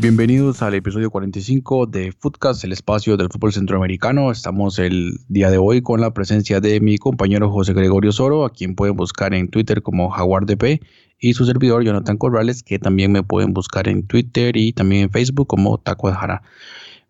[0.00, 4.30] Bienvenidos al episodio 45 de Footcast, el espacio del fútbol centroamericano.
[4.30, 8.50] Estamos el día de hoy con la presencia de mi compañero José Gregorio Soro, a
[8.50, 10.80] quien pueden buscar en Twitter como JaguarDP,
[11.18, 15.10] y su servidor Jonathan Corrales, que también me pueden buscar en Twitter y también en
[15.10, 16.42] Facebook como Taco de Jara.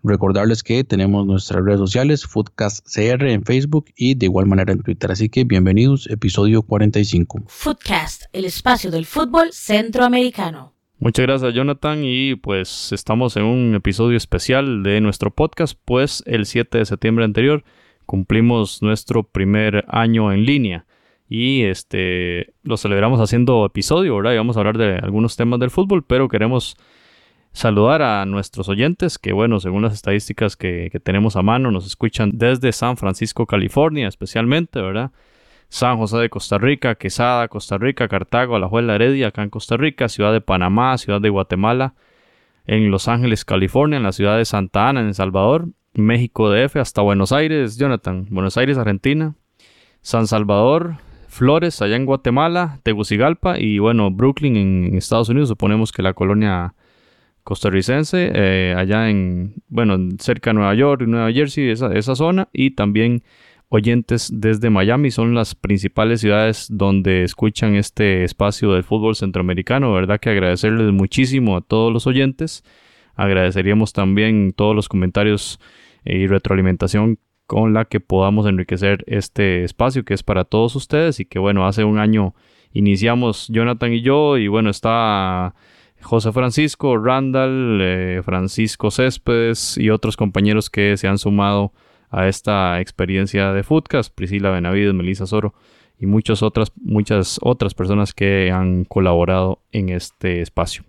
[0.02, 4.82] Recordarles que tenemos nuestras redes sociales, Footcast CR en Facebook y de igual manera en
[4.82, 5.12] Twitter.
[5.12, 7.42] Así que bienvenidos, episodio 45.
[7.46, 10.79] Footcast, el espacio del fútbol centroamericano.
[11.02, 16.44] Muchas gracias Jonathan y pues estamos en un episodio especial de nuestro podcast, pues el
[16.44, 17.64] 7 de septiembre anterior
[18.04, 20.84] cumplimos nuestro primer año en línea
[21.26, 24.34] y este lo celebramos haciendo episodio, ¿verdad?
[24.34, 26.76] Y vamos a hablar de algunos temas del fútbol, pero queremos
[27.52, 31.86] saludar a nuestros oyentes que bueno, según las estadísticas que, que tenemos a mano, nos
[31.86, 35.12] escuchan desde San Francisco, California especialmente, ¿verdad?
[35.70, 40.08] San José de Costa Rica, Quesada, Costa Rica, Cartago, Alajuela, Heredia, acá en Costa Rica,
[40.08, 41.94] Ciudad de Panamá, Ciudad de Guatemala,
[42.66, 46.76] en Los Ángeles, California, en la ciudad de Santa Ana, en El Salvador, México DF,
[46.76, 49.36] hasta Buenos Aires, Jonathan, Buenos Aires, Argentina,
[50.02, 50.96] San Salvador,
[51.28, 56.74] Flores, allá en Guatemala, Tegucigalpa y bueno, Brooklyn en, Estados Unidos, suponemos que la colonia
[57.44, 63.22] costarricense, eh, allá en, bueno, cerca de Nueva York, Nueva Jersey, esa zona, y también
[63.70, 70.18] oyentes desde Miami son las principales ciudades donde escuchan este espacio del fútbol centroamericano, ¿verdad?
[70.18, 72.64] Que agradecerles muchísimo a todos los oyentes.
[73.14, 75.60] Agradeceríamos también todos los comentarios
[76.04, 81.20] eh, y retroalimentación con la que podamos enriquecer este espacio que es para todos ustedes
[81.20, 82.34] y que bueno, hace un año
[82.72, 85.54] iniciamos Jonathan y yo y bueno, está
[86.00, 91.72] José Francisco, Randall, eh, Francisco Céspedes y otros compañeros que se han sumado
[92.10, 95.54] a esta experiencia de Foodcast, Priscila Benavides, Melissa Soro
[95.98, 100.84] y muchas otras, muchas otras personas que han colaborado en este espacio.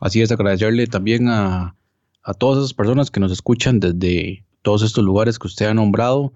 [0.00, 1.76] Así es, agradecerle también a,
[2.22, 6.32] a todas esas personas que nos escuchan desde todos estos lugares que usted ha nombrado.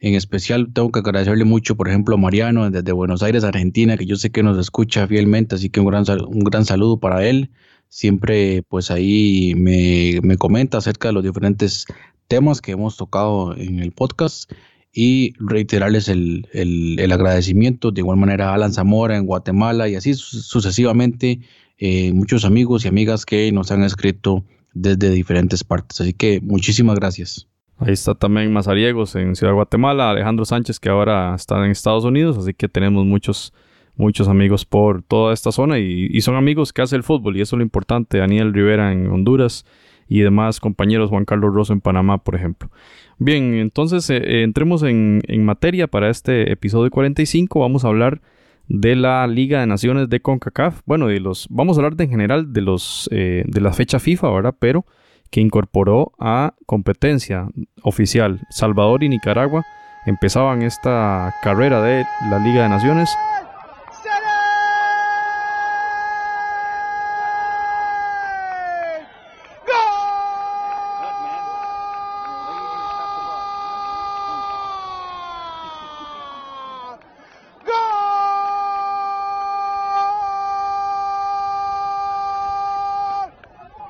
[0.00, 4.06] En especial tengo que agradecerle mucho, por ejemplo, a Mariano desde Buenos Aires, Argentina, que
[4.06, 7.50] yo sé que nos escucha fielmente, así que un gran, un gran saludo para él.
[7.88, 11.86] Siempre pues ahí me, me comenta acerca de los diferentes
[12.28, 14.50] temas que hemos tocado en el podcast
[14.92, 20.14] y reiterarles el, el- agradecimiento de igual manera a Alan Zamora en Guatemala y así
[20.14, 21.40] su- sucesivamente
[21.78, 24.44] eh, muchos amigos y amigas que nos han escrito
[24.74, 26.00] desde diferentes partes.
[26.00, 27.46] Así que muchísimas gracias.
[27.78, 32.04] Ahí está también Mazariegos en Ciudad de Guatemala, Alejandro Sánchez que ahora está en Estados
[32.04, 33.52] Unidos, así que tenemos muchos,
[33.96, 37.40] muchos amigos por toda esta zona y, y son amigos que hace el fútbol y
[37.40, 38.18] eso es lo importante.
[38.18, 39.64] Daniel Rivera en Honduras
[40.08, 42.70] y demás compañeros, Juan Carlos Rosso en Panamá, por ejemplo.
[43.18, 47.60] Bien, entonces eh, eh, entremos en, materia para este episodio 45.
[47.60, 48.20] Vamos a hablar
[48.68, 50.80] de la Liga de Naciones de CONCACAF.
[50.86, 53.98] Bueno, de los, vamos a hablar de en general de los eh, de la fecha
[53.98, 54.54] FIFA, ¿verdad?
[54.58, 54.86] Pero
[55.30, 57.48] que incorporó a competencia
[57.82, 59.64] oficial Salvador y Nicaragua
[60.06, 63.10] empezaban esta carrera de la Liga de Naciones.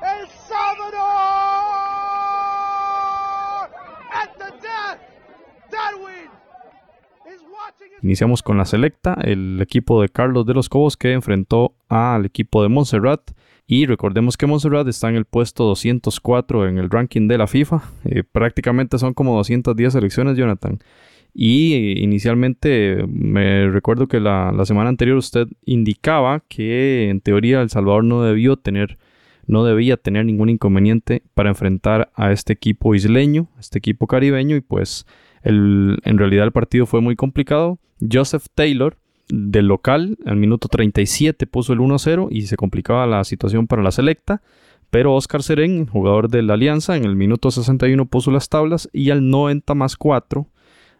[0.01, 0.99] El Salvador!
[4.11, 4.99] At the death!
[5.69, 6.29] Darwin
[7.27, 11.11] is watching his Iniciamos con la selecta, el equipo de Carlos de los Cobos que
[11.11, 13.21] enfrentó al equipo de Montserrat.
[13.67, 17.83] Y recordemos que Montserrat está en el puesto 204 en el ranking de la FIFA.
[18.05, 20.79] Eh, prácticamente son como 210 selecciones, Jonathan.
[21.35, 27.61] Y eh, inicialmente me recuerdo que la, la semana anterior usted indicaba que en teoría
[27.61, 28.97] El Salvador no debió tener,
[29.45, 34.61] no debía tener ningún inconveniente para enfrentar a este equipo isleño, este equipo caribeño, y
[34.61, 35.05] pues
[35.43, 37.79] en realidad el partido fue muy complicado.
[37.99, 38.97] Joseph Taylor,
[39.29, 43.91] del local, al minuto 37 puso el 1-0 y se complicaba la situación para la
[43.91, 44.41] selecta.
[44.89, 49.11] Pero Oscar Serén, jugador de la Alianza, en el minuto 61 puso las tablas y
[49.11, 50.47] al 90 más 4,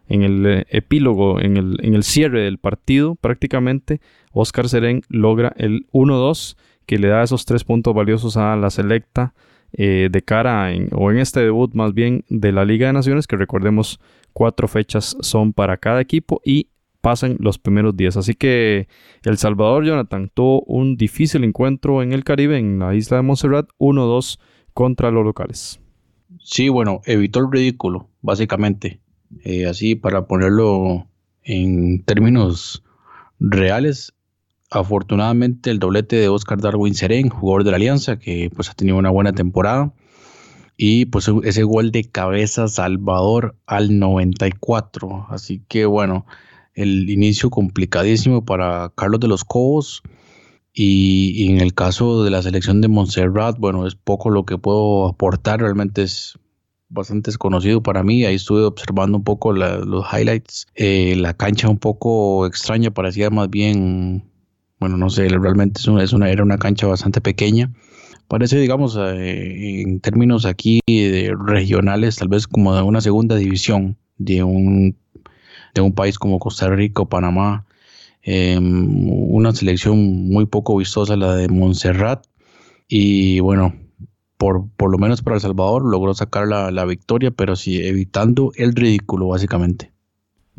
[0.08, 4.00] en el eh, epílogo, en el, en el cierre del partido, prácticamente,
[4.32, 6.56] Oscar Serén logra el 1-2
[6.86, 9.34] que le da esos tres puntos valiosos a la selecta
[9.72, 13.26] eh, de cara en, o en este debut más bien de la Liga de Naciones,
[13.26, 14.00] que recordemos
[14.32, 16.68] cuatro fechas son para cada equipo y
[17.00, 18.16] pasan los primeros días.
[18.16, 18.88] Así que
[19.24, 23.68] El Salvador, Jonathan, tuvo un difícil encuentro en el Caribe, en la isla de Montserrat,
[23.78, 24.38] 1-2
[24.74, 25.80] contra los locales.
[26.38, 29.00] Sí, bueno, evitó el ridículo, básicamente.
[29.44, 31.06] Eh, así, para ponerlo
[31.42, 32.84] en términos
[33.38, 34.14] reales,
[34.70, 38.96] afortunadamente el doblete de Oscar Darwin Serén, jugador de la Alianza, que pues ha tenido
[38.96, 39.92] una buena temporada.
[40.76, 45.26] Y pues ese gol de cabeza Salvador al 94.
[45.28, 46.24] Así que bueno,
[46.74, 50.02] el inicio complicadísimo para Carlos de los Cobos.
[50.72, 55.08] Y, en el caso de la selección de Montserrat, bueno, es poco lo que puedo
[55.08, 56.38] aportar, realmente es
[56.88, 58.24] bastante desconocido para mí.
[58.24, 60.68] Ahí estuve observando un poco los highlights.
[60.76, 64.29] Eh, la cancha un poco extraña, parecía más bien,
[64.80, 67.70] bueno, no sé, realmente es una, es una, era una cancha bastante pequeña.
[68.28, 73.98] Parece, digamos, eh, en términos aquí de regionales, tal vez como de una segunda división
[74.18, 74.96] de un,
[75.74, 77.66] de un país como Costa Rica o Panamá.
[78.22, 82.26] Em, una selección muy poco vistosa, la de Montserrat.
[82.88, 83.74] Y bueno,
[84.38, 88.52] por, por lo menos para El Salvador logró sacar la, la victoria, pero sí evitando
[88.56, 89.92] el ridículo, básicamente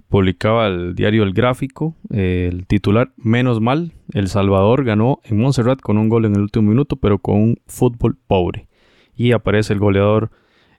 [0.09, 5.79] publicaba el diario El Gráfico, eh, el titular Menos mal, El Salvador ganó en Montserrat
[5.79, 8.67] con un gol en el último minuto, pero con un fútbol pobre.
[9.15, 10.31] Y aparece el goleador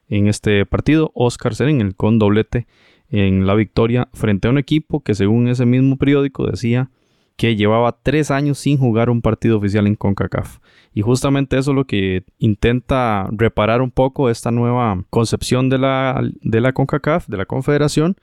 [0.07, 2.67] en este partido, Oscar Seren, el con doblete
[3.09, 6.89] en la victoria frente a un equipo que según ese mismo periódico decía
[7.35, 10.59] que llevaba tres años sin jugar un partido oficial en CONCACAF.
[10.93, 16.23] Y justamente eso es lo que intenta reparar un poco esta nueva concepción de la,
[16.41, 18.15] de la CONCACAF, de la Confederación,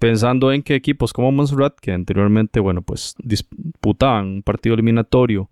[0.00, 5.50] pensando en que equipos como Montserrat, que anteriormente, bueno, pues disputaban un partido eliminatorio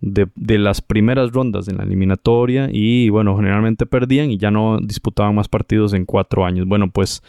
[0.00, 4.78] de, de, las primeras rondas en la eliminatoria y, bueno, generalmente perdían y ya no
[4.82, 6.66] disputaban más partidos en cuatro años.
[6.66, 7.22] Bueno, pues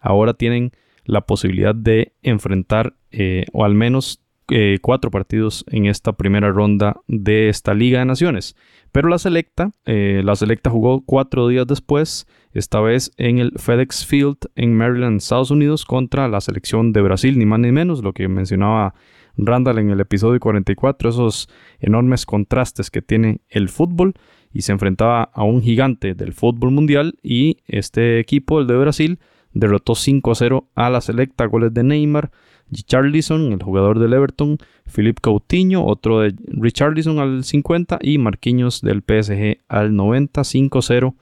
[0.00, 0.72] ahora tienen
[1.04, 4.20] la posibilidad de enfrentar eh, o al menos
[4.54, 8.54] eh, cuatro partidos en esta primera ronda de esta Liga de Naciones.
[8.92, 14.04] Pero la selecta, eh, la selecta jugó cuatro días después, esta vez en el FedEx
[14.04, 18.12] Field en Maryland, Estados Unidos, contra la selección de Brasil, ni más ni menos, lo
[18.12, 18.94] que mencionaba
[19.38, 21.48] Randall en el episodio 44, esos
[21.80, 24.12] enormes contrastes que tiene el fútbol
[24.52, 29.18] y se enfrentaba a un gigante del fútbol mundial y este equipo, el de Brasil,
[29.54, 32.30] derrotó 5-0 a la selecta, goles de Neymar,
[32.72, 34.58] Richarlison, el jugador del Everton,
[34.94, 41.14] Philip Coutinho, otro de Richarlison al 50 y Marquinhos del PSG al 90, 5-0.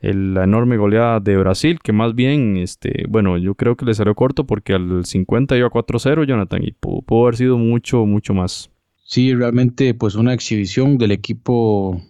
[0.00, 4.16] La enorme goleada de Brasil, que más bien, este, bueno, yo creo que le salió
[4.16, 8.70] corto porque al 50 iba 4-0, Jonathan, y pudo, haber sido mucho, mucho más.
[9.04, 12.02] Sí, realmente, pues una exhibición del equipo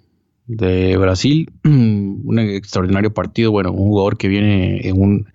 [0.47, 5.27] de Brasil, un extraordinario partido, bueno, un jugador que viene en un,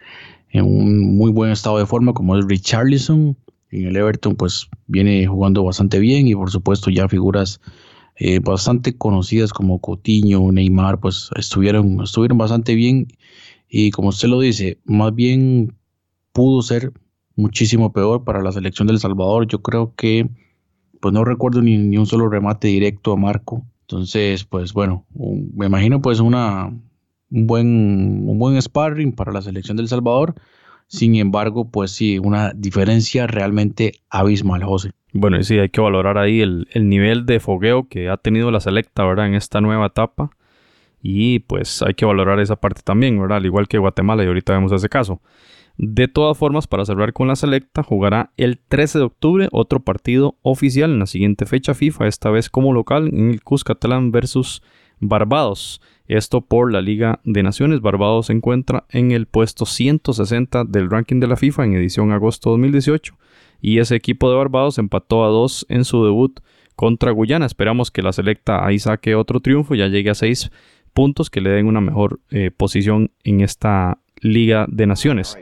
[0.50, 3.38] en un muy buen estado de forma como es Richarlison,
[3.72, 7.60] en el Everton pues viene jugando bastante bien y por supuesto ya figuras
[8.16, 13.08] eh, bastante conocidas como Coutinho, Neymar pues estuvieron, estuvieron bastante bien
[13.70, 15.76] y como usted lo dice, más bien
[16.32, 16.94] pudo ser
[17.36, 19.48] muchísimo peor para la selección del Salvador.
[19.48, 20.30] Yo creo que
[21.00, 23.66] pues no recuerdo ni, ni un solo remate directo a Marco.
[23.82, 25.06] Entonces, pues bueno,
[25.54, 30.36] me imagino pues una, un, buen, un buen sparring para la selección del Salvador
[30.88, 34.92] sin embargo, pues sí, una diferencia realmente abismal, José.
[35.14, 38.60] Bueno, y sí, hay que valorar ahí el, nivel de fogueo que ha tenido la
[38.60, 39.28] selecta, ¿verdad?
[39.28, 40.32] En esta nueva etapa.
[41.02, 43.38] Y pues hay que valorar esa parte también, ¿verdad?
[43.38, 45.22] Al igual que Guatemala, y ahorita vemos ese caso.
[45.78, 50.38] De todas formas, para cerrar con la selecta, jugará el 13 de octubre otro partido
[50.42, 54.64] oficial en la siguiente fecha FIFA, esta vez como local en el Cuscatlán versus
[55.00, 55.82] Barbados.
[56.08, 57.82] Esto por la Liga de Naciones.
[57.82, 62.50] Barbados se encuentra en el puesto 160 del ranking de la FIFA en edición agosto
[62.52, 63.16] 2018
[63.62, 66.40] y ese equipo de Barbados empató a dos en su debut
[66.76, 67.46] contra Guyana.
[67.46, 70.52] Esperamos que la selecta ahí saque otro triunfo, ya llegue a seis
[70.94, 75.38] puntos que le den una mejor eh, posición en esta Liga de Naciones.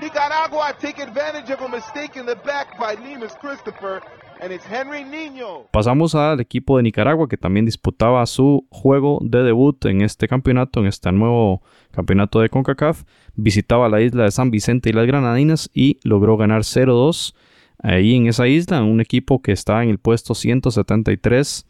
[0.00, 4.00] Nicaragua take advantage of a mistake in the back by Nemus Christopher.
[4.40, 5.66] And it's Henry Niño.
[5.70, 10.80] Pasamos al equipo de Nicaragua que también disputaba su juego de debut en este campeonato,
[10.80, 13.04] en este nuevo campeonato de CONCACAF.
[13.34, 17.34] Visitaba la isla de San Vicente y las Granadinas y logró ganar 0-2
[17.78, 21.66] ahí en esa isla, un equipo que está en el puesto 173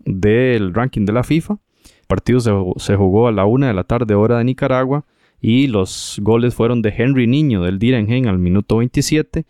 [0.00, 1.54] del ranking de la FIFA.
[1.54, 5.04] El partido se, se jugó a la una de la tarde hora de Nicaragua
[5.42, 9.44] Y los goles fueron de Henry Niño del Direngen al minuto 27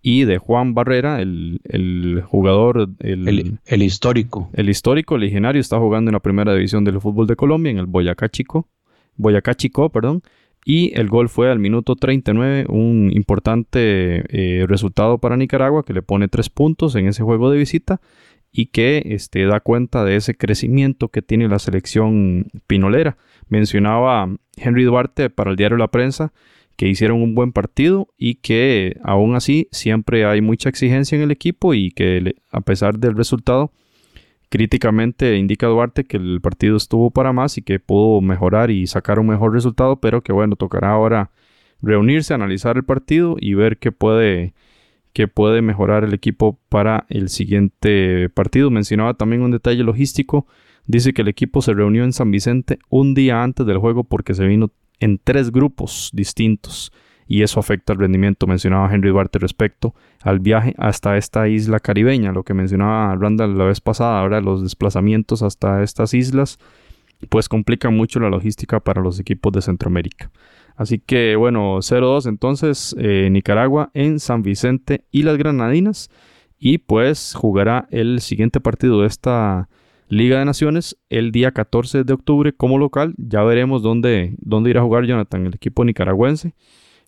[0.00, 4.50] y de Juan Barrera, el, el jugador, el, El, el histórico.
[4.52, 7.86] el histórico legionario, está jugando en la primera división del fútbol de Colombia, en el
[7.86, 8.68] Boyacá Chico,
[9.16, 10.22] Boyacá Chico, perdón,
[10.64, 16.02] y el gol fue al minuto 39, un importante eh, resultado para Nicaragua que le
[16.02, 18.00] pone tres puntos en ese juego de visita
[18.52, 23.16] y que este, da cuenta de ese crecimiento que tiene la selección pinolera.
[23.48, 26.32] Mencionaba Henry Duarte para el diario La Prensa
[26.76, 31.30] que hicieron un buen partido y que aún así siempre hay mucha exigencia en el
[31.30, 33.72] equipo y que a pesar del resultado,
[34.48, 39.18] críticamente indica Duarte que el partido estuvo para más y que pudo mejorar y sacar
[39.18, 41.30] un mejor resultado, pero que bueno, tocará ahora
[41.80, 44.54] reunirse, analizar el partido y ver qué puede,
[45.12, 48.70] qué puede mejorar el equipo para el siguiente partido.
[48.70, 50.46] Mencionaba también un detalle logístico.
[50.86, 54.34] Dice que el equipo se reunió en San Vicente un día antes del juego porque
[54.34, 56.92] se vino en tres grupos distintos
[57.26, 58.46] y eso afecta el rendimiento.
[58.46, 63.64] Mencionaba Henry Duarte respecto al viaje hasta esta isla caribeña, lo que mencionaba Randall la
[63.64, 66.58] vez pasada, ahora los desplazamientos hasta estas islas
[67.28, 70.30] pues complican mucho la logística para los equipos de Centroamérica.
[70.76, 76.10] Así que bueno, 0-2 entonces eh, Nicaragua en San Vicente y las Granadinas
[76.58, 79.68] y pues jugará el siguiente partido de esta
[80.08, 83.14] Liga de Naciones el día 14 de octubre como local.
[83.16, 86.54] Ya veremos dónde, dónde irá a jugar Jonathan, el equipo nicaragüense.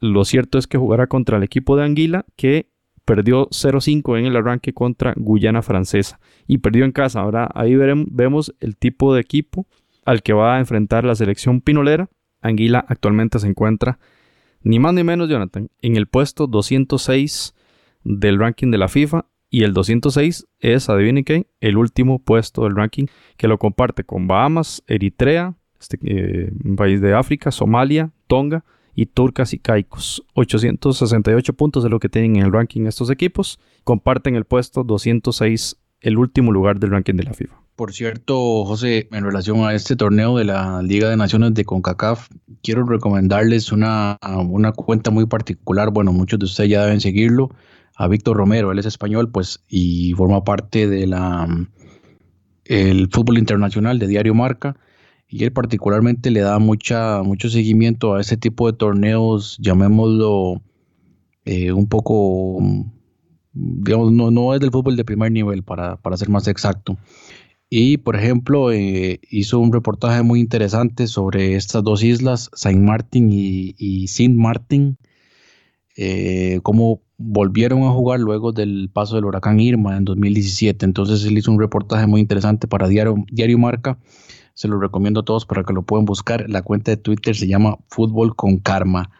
[0.00, 2.70] Lo cierto es que jugará contra el equipo de Anguila que
[3.04, 7.20] perdió 0-5 en el arranque contra Guyana Francesa y perdió en casa.
[7.20, 9.66] Ahora ahí veremos, vemos el tipo de equipo
[10.04, 12.08] al que va a enfrentar la selección pinolera.
[12.44, 13.98] Anguila actualmente se encuentra
[14.62, 17.54] ni más ni menos, Jonathan, en el puesto 206
[18.02, 22.74] del ranking de la FIFA y el 206 es, adivinen qué, el último puesto del
[22.74, 29.06] ranking que lo comparte con Bahamas, Eritrea, este, eh, país de África, Somalia, Tonga y
[29.06, 30.24] Turcas y Caicos.
[30.32, 33.60] 868 puntos de lo que tienen en el ranking estos equipos.
[33.84, 37.63] Comparten el puesto 206, el último lugar del ranking de la FIFA.
[37.76, 42.28] Por cierto, José, en relación a este torneo de la Liga de Naciones de CONCACAF,
[42.62, 44.16] quiero recomendarles una,
[44.48, 45.90] una cuenta muy particular.
[45.90, 47.50] Bueno, muchos de ustedes ya deben seguirlo.
[47.96, 51.48] A Víctor Romero, él es español, pues, y forma parte de la
[52.64, 54.76] el fútbol internacional de Diario Marca.
[55.28, 60.62] Y él particularmente le da mucha, mucho seguimiento a este tipo de torneos, llamémoslo
[61.44, 62.58] eh, un poco,
[63.52, 66.96] digamos, no, no es del fútbol de primer nivel, para, para ser más exacto.
[67.76, 73.32] Y, por ejemplo, eh, hizo un reportaje muy interesante sobre estas dos islas, Saint Martin
[73.32, 74.96] y, y Saint Martin,
[75.96, 80.84] eh, cómo volvieron a jugar luego del paso del huracán Irma en 2017.
[80.84, 83.98] Entonces él hizo un reportaje muy interesante para Diario, Diario Marca.
[84.54, 86.48] Se lo recomiendo a todos para que lo puedan buscar.
[86.48, 89.10] La cuenta de Twitter se llama Fútbol con Karma.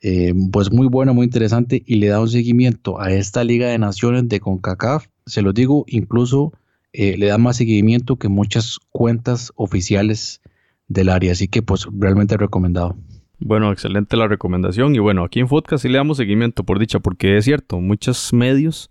[0.00, 3.76] Eh, pues muy bueno, muy interesante y le da un seguimiento a esta Liga de
[3.76, 5.08] Naciones de CONCACAF.
[5.26, 6.54] Se lo digo, incluso
[6.96, 10.40] eh, le da más seguimiento que muchas cuentas oficiales
[10.86, 11.32] del área.
[11.32, 12.96] Así que pues realmente recomendado.
[13.40, 14.94] Bueno, excelente la recomendación.
[14.94, 18.32] Y bueno, aquí en Foodcast sí le damos seguimiento por dicha, porque es cierto, muchos
[18.32, 18.90] medios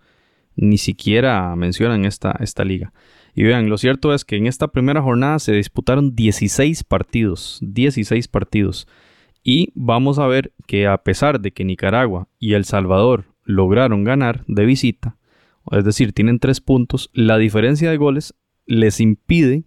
[0.57, 2.91] ni siquiera mencionan esta, esta liga.
[3.35, 8.27] Y vean, lo cierto es que en esta primera jornada se disputaron 16 partidos, 16
[8.27, 8.85] partidos.
[9.45, 14.43] Y vamos a ver que a pesar de que Nicaragua y El Salvador lograron ganar
[14.47, 15.15] de visita,
[15.71, 19.63] es decir, tienen tres puntos, la diferencia de goles les impide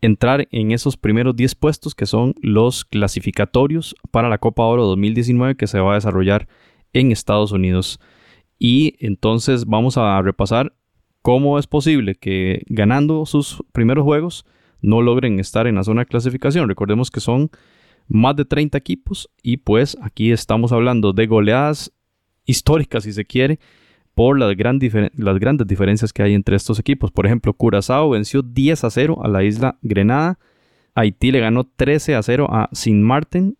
[0.00, 5.56] entrar en esos primeros 10 puestos que son los clasificatorios para la Copa Oro 2019
[5.56, 6.48] que se va a desarrollar
[6.92, 8.00] en Estados Unidos.
[8.58, 10.74] Y entonces vamos a repasar
[11.22, 14.46] cómo es posible que ganando sus primeros juegos
[14.80, 16.68] no logren estar en la zona de clasificación.
[16.68, 17.50] Recordemos que son
[18.08, 21.92] más de 30 equipos y pues aquí estamos hablando de goleadas
[22.44, 23.58] históricas si se quiere
[24.16, 24.80] por las, gran
[25.14, 27.10] las, grandes diferencias que hay entre estos equipos.
[27.10, 30.38] Por ejemplo, Curazao venció 10 a 0 a la isla Grenada.
[30.94, 33.58] Haití le ganó 13 a 0 a Sin Martin.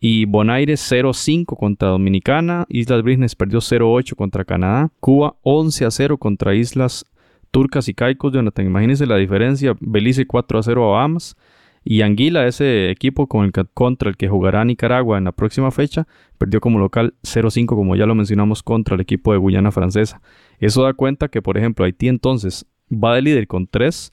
[0.00, 2.66] Y Bonaire 0-5 contra Dominicana.
[2.68, 4.90] Islas Vírgenes perdió 0-8 contra Canadá.
[4.98, 7.06] Cuba 11 a 0 contra Islas
[7.52, 8.32] Turcas y Caicos.
[8.32, 9.76] Jonathan, imagínense la diferencia.
[9.78, 11.36] Belice 4 a 0 a Bahamas.
[11.84, 16.06] Y Anguila, ese equipo contra el que jugará Nicaragua en la próxima fecha,
[16.38, 20.22] perdió como local 0-5, como ya lo mencionamos, contra el equipo de Guyana Francesa.
[20.58, 24.12] Eso da cuenta que, por ejemplo, Haití entonces va de líder con 3,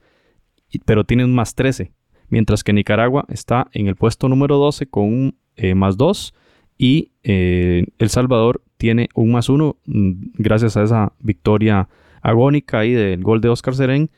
[0.86, 1.92] pero tiene un más 13,
[2.30, 6.34] mientras que Nicaragua está en el puesto número 12 con un eh, más 2
[6.78, 11.90] y eh, El Salvador tiene un más 1 gracias a esa victoria
[12.22, 14.10] agónica ahí del gol de Oscar Serén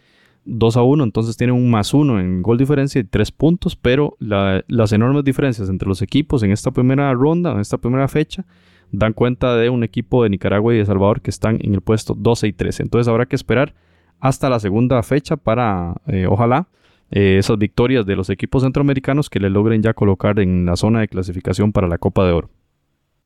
[0.46, 4.18] 2 a 1, entonces tienen un más 1 en gol diferencia y 3 puntos, pero
[4.20, 8.46] las enormes diferencias entre los equipos en esta primera ronda, en esta primera fecha,
[8.92, 12.14] dan cuenta de un equipo de Nicaragua y de Salvador que están en el puesto
[12.14, 12.84] 12 y 13.
[12.84, 13.74] Entonces habrá que esperar
[14.20, 16.68] hasta la segunda fecha para, eh, ojalá,
[17.10, 21.02] eh, esas victorias de los equipos centroamericanos que le logren ya colocar en la zona
[21.02, 22.50] de clasificación para la Copa de Oro.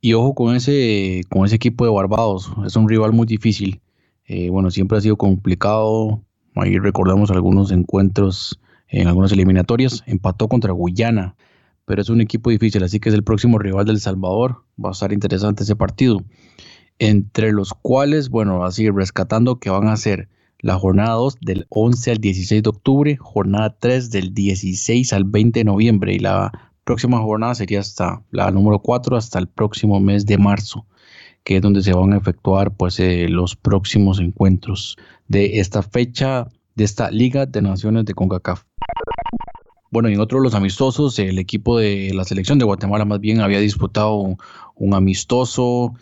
[0.01, 3.81] Y ojo con ese, con ese equipo de Barbados, es un rival muy difícil.
[4.27, 6.21] Eh, bueno, siempre ha sido complicado.
[6.55, 10.03] Ahí recordamos algunos encuentros en algunas eliminatorias.
[10.07, 11.35] Empató contra Guyana,
[11.85, 14.63] pero es un equipo difícil, así que es el próximo rival del Salvador.
[14.83, 16.23] Va a estar interesante ese partido.
[16.97, 22.11] Entre los cuales, bueno, así rescatando que van a ser la jornada 2 del 11
[22.11, 27.19] al 16 de octubre, jornada 3 del 16 al 20 de noviembre y la próxima
[27.19, 30.85] jornada sería hasta la número 4 hasta el próximo mes de marzo
[31.45, 34.97] que es donde se van a efectuar pues eh, los próximos encuentros
[35.27, 38.63] de esta fecha de esta Liga de Naciones de CONCACAF.
[39.91, 43.19] Bueno, y en otro de los amistosos, el equipo de la selección de Guatemala más
[43.19, 44.35] bien había disputado
[44.75, 45.93] un, amistoso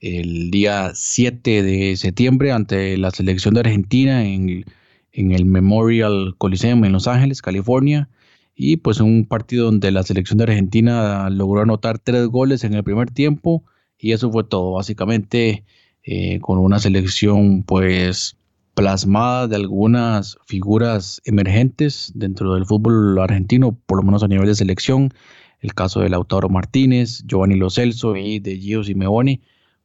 [0.00, 4.64] el día 7 de septiembre ante la selección de Argentina en,
[5.12, 8.08] en el Memorial Coliseum en Los Ángeles, California.
[8.56, 12.82] Y pues un partido donde la selección de Argentina logró anotar tres goles en el
[12.82, 13.62] primer tiempo
[13.98, 15.64] y eso fue todo, básicamente
[16.04, 18.36] eh, con una selección pues
[18.74, 24.54] plasmada de algunas figuras emergentes dentro del fútbol argentino, por lo menos a nivel de
[24.54, 25.12] selección.
[25.60, 29.40] El caso de Lautaro Martínez, Giovanni Lo Celso y de Gio Simeone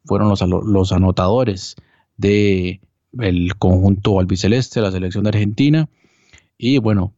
[0.06, 1.76] fueron los, los anotadores
[2.18, 2.80] del
[3.20, 5.90] el conjunto albiceleste, la selección de Argentina.
[6.58, 7.14] Y bueno,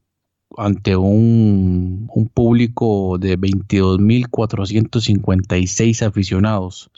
[0.57, 6.89] ante un, público de 22.456 aficionados,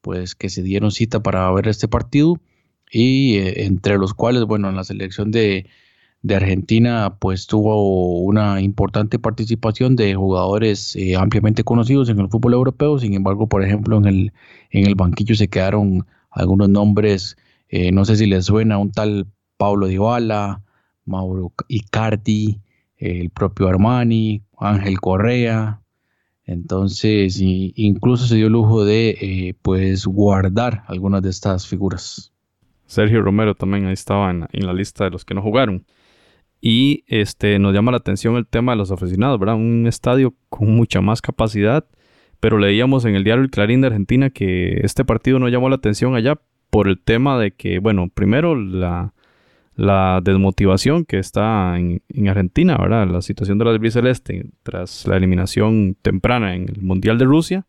[0.00, 2.38] pues que se dieron cita para ver este partido
[2.90, 5.66] y eh, entre los cuales, bueno, en la selección de,
[6.28, 12.98] Argentina, pues tuvo una importante participación de jugadores eh, ampliamente conocidos en el fútbol europeo.
[12.98, 14.32] Sin embargo, por ejemplo, en el,
[14.70, 17.36] en el banquillo se quedaron algunos nombres,
[17.68, 20.62] eh, no sé si les suena, un tal Pablo Dybala,
[21.04, 22.60] Mauro Icardi,
[22.96, 25.82] el propio Armani, Ángel Correa.
[26.44, 32.32] Entonces, incluso se dio lujo de eh, pues guardar algunas de estas figuras.
[32.86, 35.84] Sergio Romero también ahí estaba en, la lista de los que no jugaron.
[36.60, 39.56] Y este nos llama la atención el tema de los aficionados, ¿verdad?
[39.56, 41.84] Un estadio con mucha más capacidad,
[42.40, 45.76] pero leíamos en el diario El Clarín de Argentina que este partido no llamó la
[45.76, 49.12] atención allá por el tema de que, bueno, primero la,
[49.76, 53.06] la desmotivación que está en, Argentina, ¿verdad?
[53.08, 57.66] La situación de la celeste tras la eliminación temprana en el Mundial de Rusia,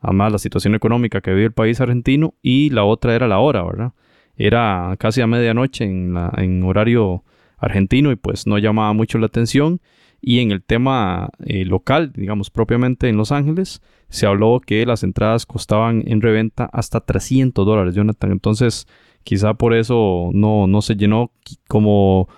[0.00, 3.62] además la situación económica que vive el país argentino y la otra era la hora,
[3.62, 3.92] ¿verdad?
[4.36, 7.22] Era casi a medianoche en, la, en horario
[7.56, 9.80] argentino y pues no llamaba mucho la atención.
[10.20, 15.02] Y en el tema eh, local, digamos propiamente en Los Ángeles, se habló que las
[15.02, 18.32] entradas costaban en reventa hasta 300 dólares, Jonathan.
[18.32, 18.86] Entonces,
[19.24, 21.32] Quizá por eso no, no se llenó
[21.68, 22.28] como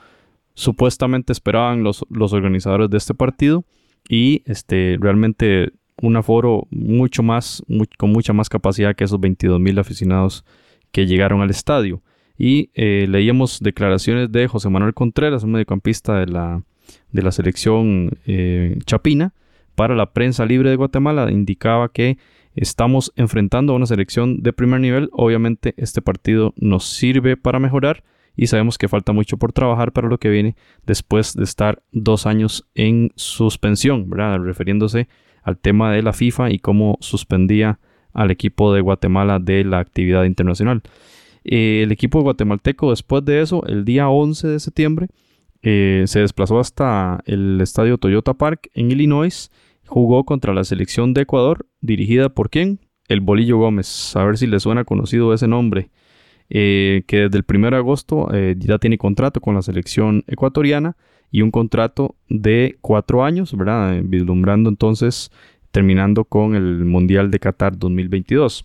[0.55, 3.65] supuestamente esperaban los, los organizadores de este partido.
[4.09, 7.63] Y este, realmente un aforo mucho más,
[7.99, 10.45] con mucha más capacidad que esos 22 mil aficionados
[10.93, 12.03] que llegaron al estadio.
[12.39, 16.63] Y eh, leíamos declaraciones de José Manuel Contreras, un mediocampista de la,
[17.13, 19.33] de la selección eh, chapina,
[19.75, 21.31] para la prensa libre de Guatemala.
[21.31, 22.19] Indicaba que
[22.57, 25.11] Estamos enfrentando a una selección de primer nivel.
[25.13, 28.03] Obviamente este partido nos sirve para mejorar
[28.35, 32.27] y sabemos que falta mucho por trabajar para lo que viene después de estar dos
[32.27, 35.07] años en suspensión, refiriéndose
[35.43, 37.79] al tema de la FIFA y cómo suspendía
[38.15, 40.83] al equipo de Guatemala de la actividad internacional.
[41.45, 45.09] Eh, el equipo guatemalteco después de eso, el día 11 de septiembre,
[45.61, 49.51] eh, se desplazó hasta el estadio Toyota Park en Illinois
[49.87, 52.81] jugó contra la selección de Ecuador, dirigida por quién?
[53.09, 54.15] El Bolillo Gómez.
[54.17, 55.91] A ver si le suena conocido ese nombre.
[56.49, 60.97] Eh, que desde el 1 de agosto eh, ya tiene contrato con la selección ecuatoriana
[61.33, 64.01] y un contrato de cuatro años, ¿verdad?
[64.05, 65.33] Vislumbrando entonces,
[65.73, 68.65] terminando con el Mundial de Qatar 2022.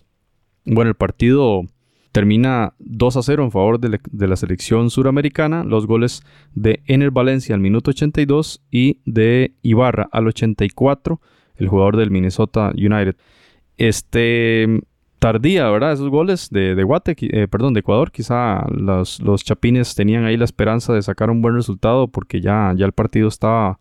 [0.64, 1.64] Bueno, el partido
[2.12, 5.64] Termina 2 a 0 en favor de, la selección suramericana.
[5.64, 6.22] Los goles
[6.54, 11.20] de Ener Valencia al minuto 82 y de Ibarra al 84,
[11.56, 13.16] el jugador del Minnesota United.
[13.78, 14.82] Este
[15.18, 15.92] tardía, ¿verdad?
[15.92, 18.12] Esos goles de, Guate, eh, perdón, de Ecuador.
[18.12, 22.74] Quizá los, los, chapines tenían ahí la esperanza de sacar un buen resultado porque ya,
[22.76, 23.78] ya el partido estaba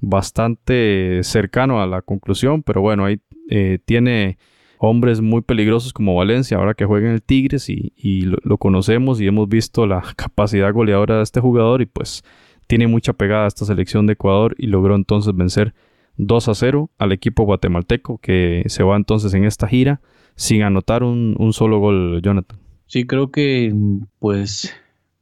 [0.00, 2.62] bastante cercano a la conclusión.
[2.62, 4.38] Pero bueno, ahí eh, tiene
[4.82, 7.92] hombres muy peligrosos como Valencia, ahora que juega en el Tigres y,
[8.22, 12.24] lo, conocemos y hemos visto la capacidad goleadora de este jugador y pues
[12.66, 15.72] tiene mucha pegada esta selección de Ecuador y logró entonces vencer
[16.16, 20.00] 2 a 0 al equipo guatemalteco que se va entonces en esta gira
[20.34, 22.58] sin anotar un, un solo gol, Jonathan.
[22.86, 23.72] Sí, creo que
[24.18, 24.74] pues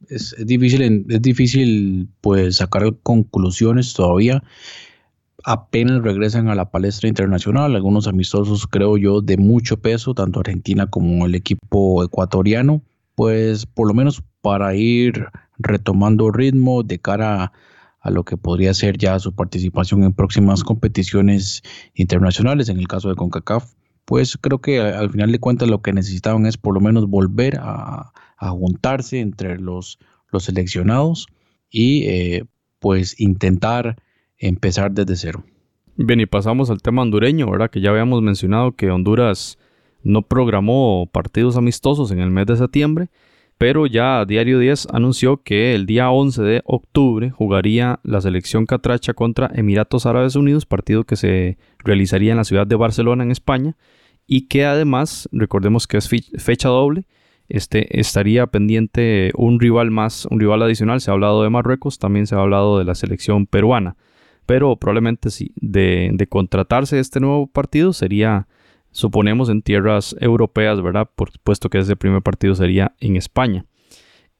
[0.09, 4.41] es, es difícil, es difícil pues sacar conclusiones todavía.
[5.43, 10.87] Apenas regresan a la palestra internacional, algunos amistosos creo yo de mucho peso, tanto Argentina
[10.87, 12.81] como el equipo ecuatoriano,
[13.15, 15.25] pues por lo menos para ir
[15.57, 17.51] retomando ritmo de cara
[17.99, 21.61] a, lo que podría ser ya su participación en próximas competiciones
[21.93, 23.73] internacionales, en el caso de CONCACAF,
[24.05, 27.59] pues creo que al final de cuentas lo que necesitaban es por lo menos volver
[27.59, 29.99] a, a juntarse entre los,
[30.31, 31.27] los seleccionados
[31.69, 32.45] y eh,
[32.79, 33.95] pues intentar
[34.41, 35.43] empezar desde cero.
[35.95, 37.69] Bien, y pasamos al tema hondureño, ¿verdad?
[37.69, 39.57] Que ya habíamos mencionado que Honduras
[40.03, 43.09] no programó partidos amistosos en el mes de septiembre,
[43.57, 49.13] pero ya Diario 10 anunció que el día 11 de octubre jugaría la selección catracha
[49.13, 53.77] contra Emiratos Árabes Unidos, partido que se realizaría en la ciudad de Barcelona, en España,
[54.25, 57.05] y que además, recordemos que es fecha doble,
[57.49, 61.01] este, estaría pendiente un rival más, un rival adicional.
[61.01, 63.97] Se ha hablado de Marruecos, también se ha hablado de la selección peruana.
[64.51, 68.49] Pero probablemente sí, de, contratarse este nuevo partido sería,
[68.91, 71.09] suponemos, en tierras europeas, ¿verdad?
[71.15, 73.63] Por supuesto que ese primer partido sería en España.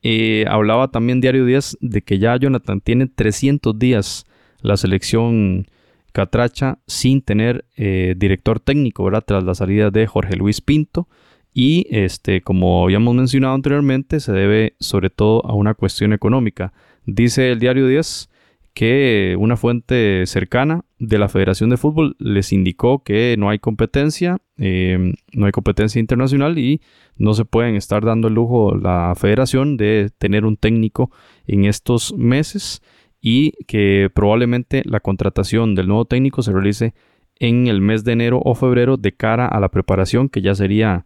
[0.04, 4.26] Eh, hablaba también Diario 10 de que ya Jonathan tiene 300 días
[4.60, 5.68] la selección
[6.12, 9.24] Catracha sin tener eh, director técnico, ¿verdad?
[9.26, 11.08] Tras la salida de Jorge Luis Pinto.
[11.54, 16.74] Y este, como habíamos mencionado anteriormente, se debe sobre todo a una cuestión económica.
[17.06, 18.28] Dice el diario 10
[18.74, 24.38] que una fuente cercana de la Federación de Fútbol les indicó que no hay competencia,
[24.58, 26.82] eh, no hay competencia internacional y
[27.18, 31.12] no se pueden estar dando el lujo la federación de tener un técnico
[31.48, 32.82] en estos meses
[33.20, 36.94] y que probablemente la contratación del nuevo técnico se realice
[37.40, 41.06] en el mes de enero o febrero de cara a la preparación que ya sería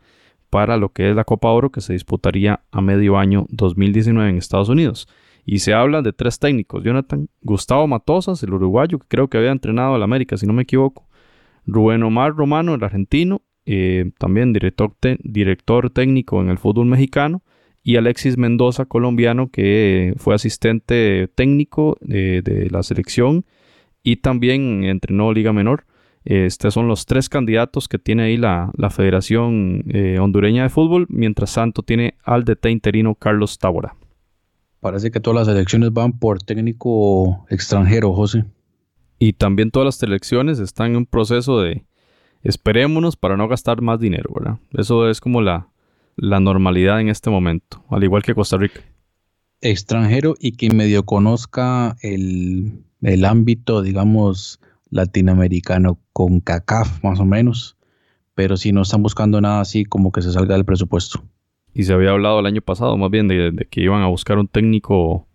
[0.49, 4.37] para lo que es la Copa Oro que se disputaría a medio año 2019 en
[4.37, 5.07] Estados Unidos.
[5.45, 9.51] Y se habla de tres técnicos, Jonathan, Gustavo Matosas, el uruguayo, que creo que había
[9.51, 11.07] entrenado al América, si no me equivoco,
[11.67, 17.43] Rubén Omar Romano, el argentino, eh, también director, técnico en el fútbol mexicano,
[17.83, 23.45] y Alexis Mendoza, colombiano, que fue asistente técnico de, de la selección
[24.05, 25.85] y también entrenó Liga Menor.
[26.25, 31.05] Estos son los tres candidatos que tiene ahí la, Federación eh, Hondureña de Fútbol.
[31.09, 33.95] Mientras tanto, tiene al DT interino Carlos Tábora.
[34.85, 38.45] Parece que todas las elecciones van por técnico extranjero, José.
[39.17, 41.87] Y también todas las elecciones están en un proceso de
[42.43, 44.59] esperémonos para no gastar más dinero, ¿verdad?
[44.77, 45.69] Eso es como la,
[46.17, 48.79] la normalidad en este momento, al igual que Costa Rica.
[49.59, 54.59] Extranjero y que medio conozca el, el ámbito, digamos,
[54.91, 57.75] latinoamericano con CACAF más o menos,
[58.35, 61.23] pero si no están buscando nada así como que se salga del presupuesto.
[61.75, 64.47] Y se había hablado el año pasado más bien de, que iban a buscar un
[64.47, 65.27] técnico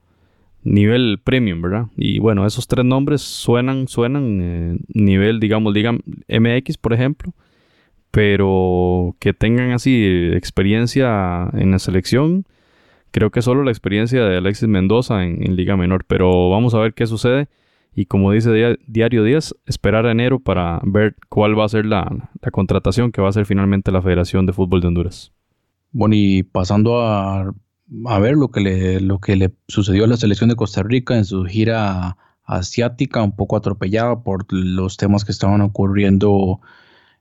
[0.62, 1.87] nivel premium, ¿verdad?
[1.98, 7.35] Y bueno, esos tres nombres suenan, suenan eh, nivel, digamos, digan MX, por ejemplo,
[8.11, 12.46] pero que tengan así experiencia en la selección.
[13.11, 16.94] Creo que solo la experiencia de Alexis Mendoza en, Liga Menor, pero vamos a ver
[16.94, 17.48] qué sucede
[17.94, 22.31] y como dice Diario 10, esperar a enero para ver cuál va a ser la,
[22.50, 25.33] contratación que va a hacer finalmente la Federación de Fútbol de Honduras.
[25.92, 27.53] Bueno, y pasando a,
[28.07, 31.16] a ver lo que, le, lo que le sucedió a la selección de Costa Rica
[31.16, 36.61] en su gira asiática, un poco atropellada por los temas que estaban ocurriendo,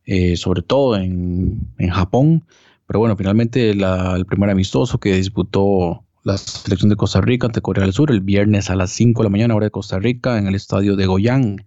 [0.06, 2.46] eh, sobre todo en, en, Japón.
[2.88, 7.84] Pero bueno, finalmente el primer amistoso que disputó la selección de Costa Rica ante Corea
[7.84, 10.48] del Sur el viernes a las 5 de la mañana hora de Costa Rica en
[10.48, 11.64] el estadio de Goyang.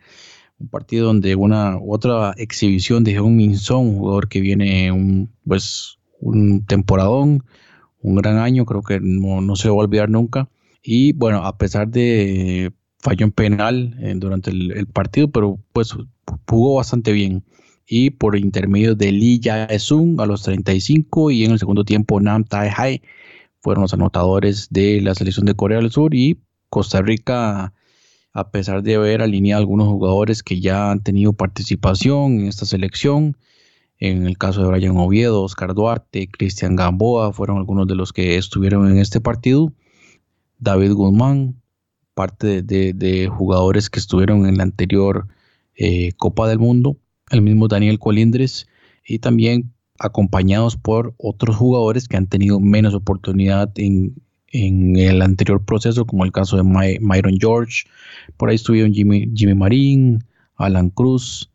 [0.59, 5.99] Un partido donde una otra exhibición de un Minson, un jugador que viene un, pues,
[6.23, 7.45] un temporadón,
[8.01, 10.49] un gran año, creo que no, se va a olvidar nunca.
[10.83, 15.95] Y bueno, a pesar de falló en penal eh, durante el, partido, pero pues
[16.49, 17.45] jugó bastante bien.
[17.87, 22.45] Y por intermedio de Lee Jae-sung a los 35 y en el segundo tiempo Nam
[22.45, 23.03] Tae-hai
[23.61, 27.75] fueron los anotadores de la selección de Corea del Sur y Costa Rica,
[28.33, 33.37] a pesar de haber alineado algunos jugadores que ya han tenido participación en esta selección,
[34.05, 38.37] en el caso de Brian Oviedo, Oscar Duarte, Cristian Gamboa, fueron algunos de los que
[38.37, 39.73] estuvieron en este partido.
[40.59, 41.63] David Guzmán,
[42.13, 45.29] parte de, jugadores que estuvieron en la anterior
[45.77, 46.97] eh, Copa del Mundo,
[47.31, 48.67] el mismo Daniel Colindres
[49.07, 54.17] y también acompañados por otros jugadores que han tenido menos oportunidad en,
[54.53, 57.85] el anterior proceso, como el caso de My- Myron George.
[58.37, 60.25] Por ahí estuvieron Jimmy, Jimmy Marín,
[60.57, 61.51] Alan Cruz,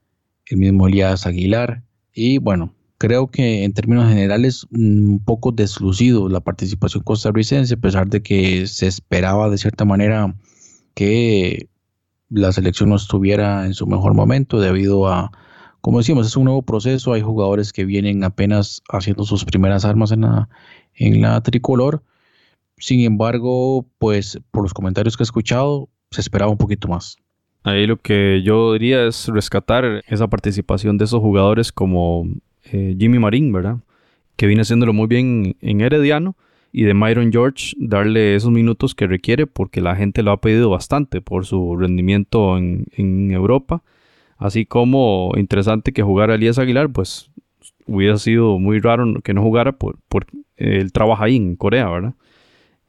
[0.45, 1.83] el mismo Elías Aguilar.
[2.19, 8.07] Y bueno, creo que en términos generales un poco deslucido la participación costarricense, a pesar
[8.07, 10.35] de que se esperaba de cierta manera
[10.95, 11.69] que
[12.31, 15.31] la selección no estuviera en su mejor momento debido a,
[15.79, 20.11] como decíamos, es un nuevo proceso, hay jugadores que vienen apenas haciendo sus primeras armas
[20.11, 20.49] en la,
[20.95, 22.01] en la tricolor.
[22.79, 27.17] Sin embargo, pues por los comentarios que he escuchado, se esperaba un poquito más.
[27.67, 32.25] Ahí lo que yo diría es rescatar esa participación de esos jugadores como
[32.71, 33.79] eh, Jimmy Marín, ¿verdad?
[34.37, 36.37] Que viene haciéndolo muy bien en Herediano.
[36.71, 40.69] Y de Myron George, darle esos minutos que requiere porque la gente lo ha pedido
[40.69, 43.83] bastante por su rendimiento en, en Europa.
[44.37, 47.31] Así como interesante que jugara Elías Aguilar, pues
[47.85, 50.25] hubiera sido muy raro que no jugara por, por
[50.55, 52.13] él trabaja ahí en Corea, ¿verdad?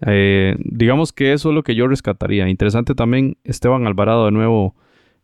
[0.06, 2.48] Eh, digamos que eso es lo que yo rescataría.
[2.48, 4.74] Interesante también Esteban Alvarado de nuevo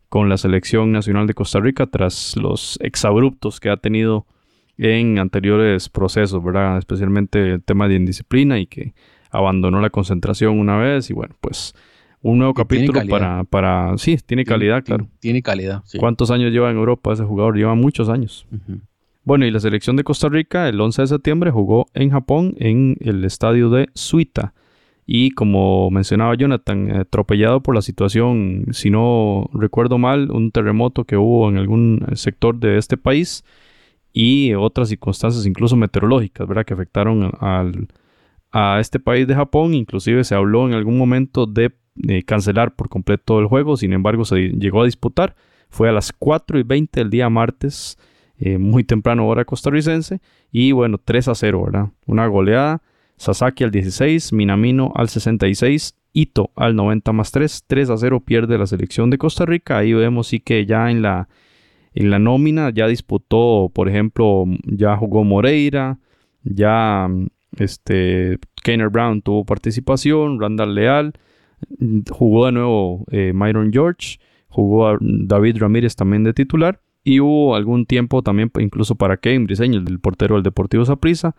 [0.09, 4.25] con la selección nacional de Costa Rica tras los exabruptos que ha tenido
[4.77, 6.77] en anteriores procesos, ¿verdad?
[6.77, 8.93] Especialmente el tema de indisciplina y que
[9.31, 11.73] abandonó la concentración una vez y bueno, pues
[12.21, 13.97] un nuevo Y capítulo para, para...
[13.97, 15.07] Sí, tiene calidad, claro.
[15.19, 15.83] Tiene calidad.
[15.85, 15.97] sí.
[15.99, 17.55] ¿Cuántos años lleva en Europa ese jugador?
[17.55, 18.47] Lleva muchos años.
[19.23, 22.97] Bueno, y la selección de Costa Rica el 11 de septiembre jugó en Japón en
[22.99, 24.53] el estadio de Suita.
[25.05, 31.03] Y como mencionaba Jonathan, eh, atropellado por la situación, si no recuerdo mal, un terremoto
[31.03, 33.43] que hubo en algún sector de este país
[34.13, 36.65] y otras circunstancias incluso meteorológicas, ¿verdad?
[36.65, 37.87] Que afectaron al,
[38.51, 39.73] a este país de Japón.
[39.73, 44.25] Inclusive se habló en algún momento de, de cancelar por completo el juego, sin embargo
[44.25, 45.35] se llegó a disputar.
[45.69, 47.97] Fue a las 4 y 20 del día martes,
[48.37, 51.89] eh, muy temprano hora costarricense, y bueno, 3 a 0, ¿verdad?
[52.05, 52.81] Una goleada.
[53.17, 58.57] Sasaki al 16, Minamino al 66, Ito al 90 más 3, 3 a 0 pierde
[58.57, 59.77] la selección de Costa Rica.
[59.77, 61.27] Ahí vemos sí que ya en la,
[61.93, 65.99] en la nómina ya disputó, por ejemplo, ya jugó Moreira,
[66.43, 67.09] ya
[67.57, 71.13] este, Kenner Brown tuvo participación, Randall Leal,
[72.09, 76.79] jugó de nuevo eh, Myron George, jugó a David Ramírez también de titular.
[77.07, 81.35] Y hubo algún tiempo también incluso para Kevin Briseño, el del portero del Deportivo Saprissa.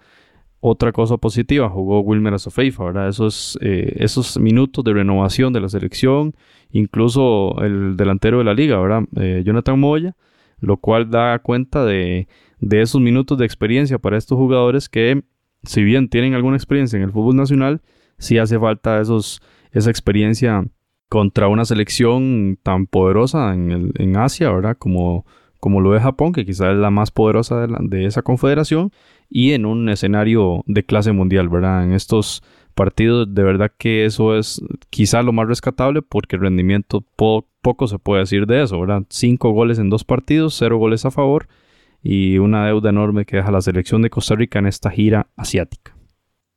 [0.61, 3.09] Otra cosa positiva, jugó Wilmer Azofeifa, ¿verdad?
[3.09, 6.35] Esos, eh, esos minutos de renovación de la selección,
[6.71, 9.03] incluso el delantero de la liga, ¿verdad?
[9.17, 10.17] Eh, Jonathan Moya,
[10.59, 12.27] lo cual da cuenta de,
[12.59, 15.23] de esos minutos de experiencia para estos jugadores que,
[15.63, 17.83] si bien tienen alguna experiencia en el fútbol nacional,
[18.19, 19.43] sí hace falta esos,
[19.73, 20.65] esa experiencia
[21.09, 24.77] contra una selección tan poderosa en, el- en Asia, ¿verdad?
[24.79, 25.27] Como,
[25.61, 28.93] como lo es Japón, que quizás es la más poderosa de, esa confederación,
[29.29, 31.85] y en un escenario de clase mundial, ¿verdad?
[31.85, 32.43] En estos
[32.75, 37.89] partidos, de verdad que eso es quizá lo más rescatable porque el rendimiento po- poco
[37.89, 39.03] se puede decir de eso, ¿verdad?
[39.09, 41.49] Cinco goles en dos partidos, cero goles a favor
[42.03, 45.97] y una deuda enorme que deja la selección de Costa Rica en esta gira asiática.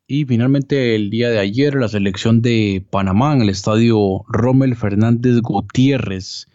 [0.08, 5.40] Y finalmente el día de ayer la selección de Panamá en el estadio Rommel Fernández
[5.42, 6.48] Gutiérrez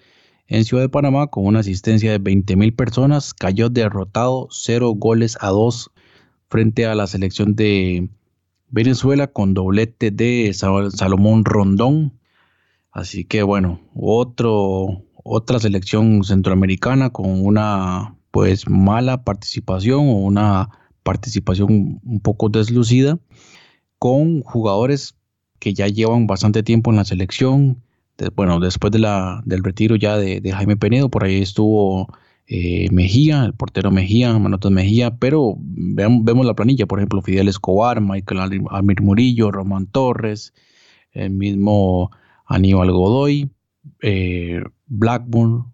[0.47, 5.39] en Ciudad de Panamá con una asistencia de 20 mil personas cayó derrotado 0 goles
[5.41, 5.91] a 2
[6.49, 8.09] frente a la selección de
[8.69, 12.13] Venezuela con doblete de Sa- Salomón Rondón.
[12.93, 20.71] Así que bueno, otra selección centroamericana con una pues mala participación o una
[21.03, 23.19] participación un poco deslucida
[23.99, 25.17] con jugadores
[25.59, 27.83] que ya llevan bastante tiempo en la selección.
[28.37, 32.09] Bueno, después de la, del retiro ya de, Jaime Penedo, por ahí estuvo
[32.47, 37.49] eh, Mejía, el portero Mejía, Manotas Mejía, pero veam- vemos la planilla, por ejemplo, Fidel
[37.49, 40.53] Escobar, Michael Al- Almir Murillo, Román Torres,
[41.13, 42.11] el mismo
[42.47, 43.51] Aníbal Godoy,
[44.03, 45.73] eh, Blackburn,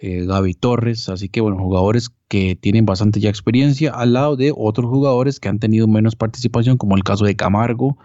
[0.00, 4.52] eh, Gaby Torres, así que bueno, jugadores que tienen bastante ya experiencia al lado de
[4.56, 7.96] otros jugadores que han tenido menos participación, como el caso de Camargo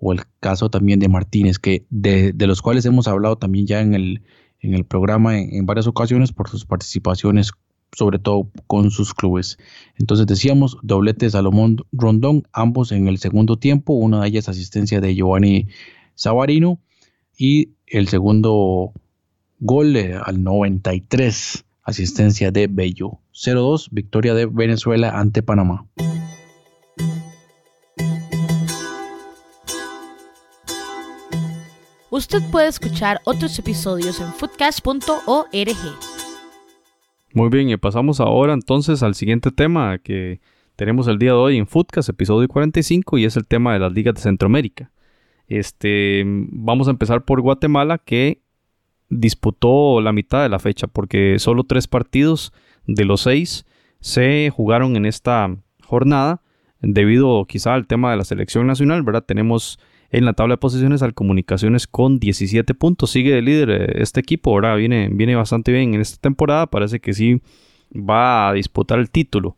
[0.00, 3.80] o el caso también de Martínez, que de, de los cuales hemos hablado también ya
[3.80, 4.22] en el,
[4.60, 7.52] en el programa en, varias ocasiones por sus participaciones,
[7.92, 9.58] sobre todo con sus clubes.
[9.98, 15.14] Entonces decíamos, doblete Salomón Rondón, ambos en el segundo tiempo, una de ellas asistencia de
[15.14, 15.68] Giovanni
[16.14, 16.80] Savarino
[17.36, 18.92] y el segundo
[19.58, 23.18] gol eh, al 93, asistencia de Bello.
[23.32, 25.86] 0-2, victoria de Venezuela ante Panamá.
[32.12, 35.06] Usted puede escuchar otros episodios en foodcast.org.
[37.32, 40.40] Muy bien, y pasamos ahora entonces al siguiente tema que
[40.74, 43.92] tenemos el día de hoy en Footcast, episodio 45, y es el tema de las
[43.92, 44.90] ligas de Centroamérica.
[45.46, 48.42] Este, vamos a empezar por Guatemala que
[49.08, 52.52] disputó la mitad de la fecha porque solo tres partidos
[52.88, 53.66] de los seis
[54.00, 56.42] se jugaron en esta jornada
[56.80, 59.24] debido quizá al tema de la selección nacional, ¿verdad?
[59.24, 59.78] Tenemos
[60.10, 63.10] en la tabla de posiciones al Comunicaciones con 17 puntos.
[63.10, 66.66] Sigue de líder eh, este equipo, ahora viene, viene bastante bien en esta temporada.
[66.66, 67.40] Parece que sí
[67.94, 69.56] va a disputar el título.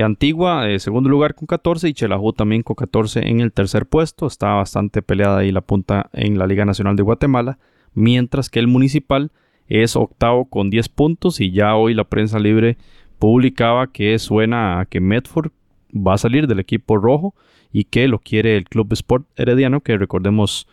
[0.00, 4.26] Antigua, eh, segundo lugar con 14 y Chelajú también con 14 en el tercer puesto.
[4.26, 7.58] Está bastante peleada ahí la punta en la Liga Nacional de Guatemala.
[7.92, 9.30] Mientras que el Municipal
[9.68, 12.78] es octavo con 10 puntos y ya hoy la prensa libre
[13.18, 15.50] publicaba que suena a que Medford
[15.94, 17.34] va a salir del equipo rojo
[17.72, 20.68] y que lo quiere el Club Sport Herediano, que recordemos,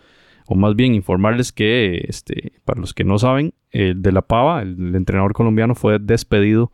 [0.45, 4.61] o más bien informarles que, este, para los que no saben, el de La Pava,
[4.61, 6.71] el, entrenador colombiano, fue despedido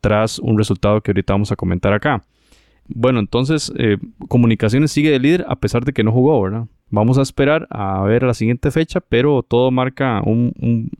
[0.00, 2.22] tras un resultado que ahorita vamos a comentar acá.
[2.88, 3.96] Bueno, entonces, eh,
[4.28, 6.66] Comunicaciones sigue de líder a pesar de que no jugó, ¿verdad?
[6.90, 10.90] Vamos a esperar a ver la siguiente fecha, pero todo marca un,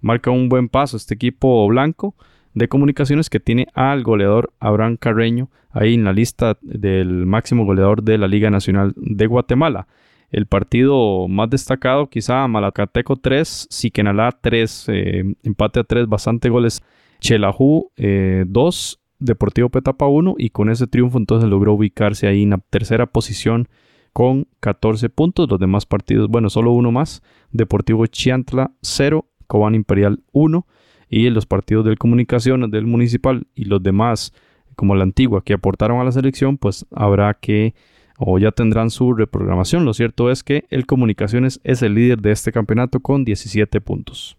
[0.00, 2.14] marca un buen paso este equipo blanco
[2.54, 8.02] de comunicaciones que tiene al goleador Abraham Carreño ahí en la lista del máximo goleador
[8.02, 9.88] de la Liga Nacional de Guatemala.
[10.30, 16.82] El partido más destacado quizá Malacateco 3, Siquenalá 3, eh, empate a 3, bastante goles.
[17.20, 22.50] Chelajú 2, eh, Deportivo Petapa 1 y con ese triunfo entonces logró ubicarse ahí en
[22.50, 23.68] la tercera posición
[24.12, 25.48] con 14 puntos.
[25.48, 27.22] Los demás partidos, bueno, solo uno más.
[27.52, 30.66] Deportivo Chiantla 0, Cobán Imperial 1
[31.14, 34.32] y los partidos del Comunicaciones del Municipal y los demás
[34.74, 37.74] como la antigua que aportaron a la selección, pues habrá que
[38.18, 39.84] o ya tendrán su reprogramación.
[39.84, 44.36] Lo cierto es que el Comunicaciones es el líder de este campeonato con 17 puntos.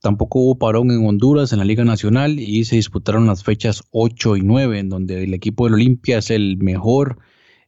[0.00, 4.36] Tampoco hubo parón en Honduras en la Liga Nacional y se disputaron las fechas 8
[4.38, 7.18] y 9, en donde el equipo del Olimpia es el mejor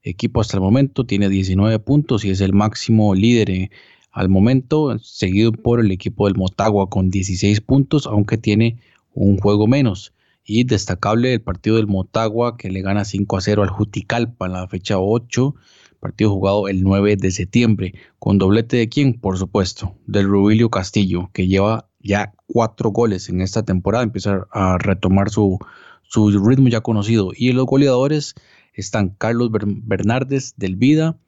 [0.02, 3.70] equipo hasta el momento, tiene 19 puntos y es el máximo líder
[4.16, 8.78] al momento, seguido por el equipo del Motagua con 16 puntos, aunque tiene
[9.12, 10.14] un juego menos.
[10.42, 14.54] Y destacable el partido del Motagua que le gana 5 a 0 al Juticalpa en
[14.54, 15.54] la fecha 8,
[16.00, 21.28] partido jugado el 9 de septiembre, con doblete de quién, por supuesto, del Rubilio Castillo,
[21.34, 25.58] que lleva ya cuatro goles en esta temporada, empieza a retomar su,
[26.04, 27.32] su ritmo ya conocido.
[27.36, 28.34] Y los goleadores
[28.72, 31.18] están Carlos Bernardes del Vida,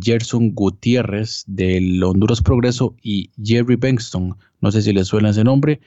[0.00, 5.80] Gerson Gutiérrez del Honduras Progreso y Jerry Bengston, no sé si les suena ese nombre,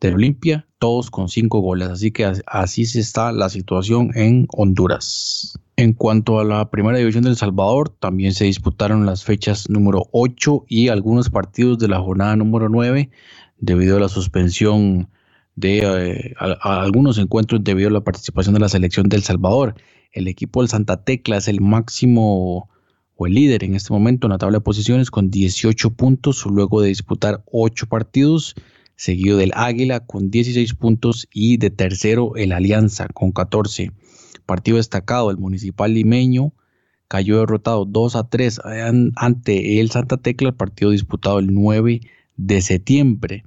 [0.00, 1.88] del Olimpia, todos con cinco goles.
[1.88, 5.58] Así que así se está la situación en Honduras.
[5.76, 10.66] En cuanto a la primera división del Salvador, también se disputaron las fechas número 8
[10.68, 13.10] y algunos partidos de la jornada número 9
[13.58, 15.08] debido a la suspensión
[15.56, 19.74] de eh, algunos encuentros debido a la participación de la selección del Salvador.
[20.12, 22.68] El equipo del Santa Tecla es el máximo
[23.16, 26.80] o el líder en este momento en la tabla de posiciones con 18 puntos luego
[26.80, 28.54] de disputar 8 partidos
[28.96, 33.92] seguido del Águila con 16 puntos y de tercero el Alianza con 14.
[34.46, 36.52] Partido destacado, el Municipal Limeño
[37.08, 38.60] cayó derrotado 2 a 3
[39.16, 42.00] ante el Santa Tecla, el partido disputado el 9
[42.36, 43.44] de septiembre.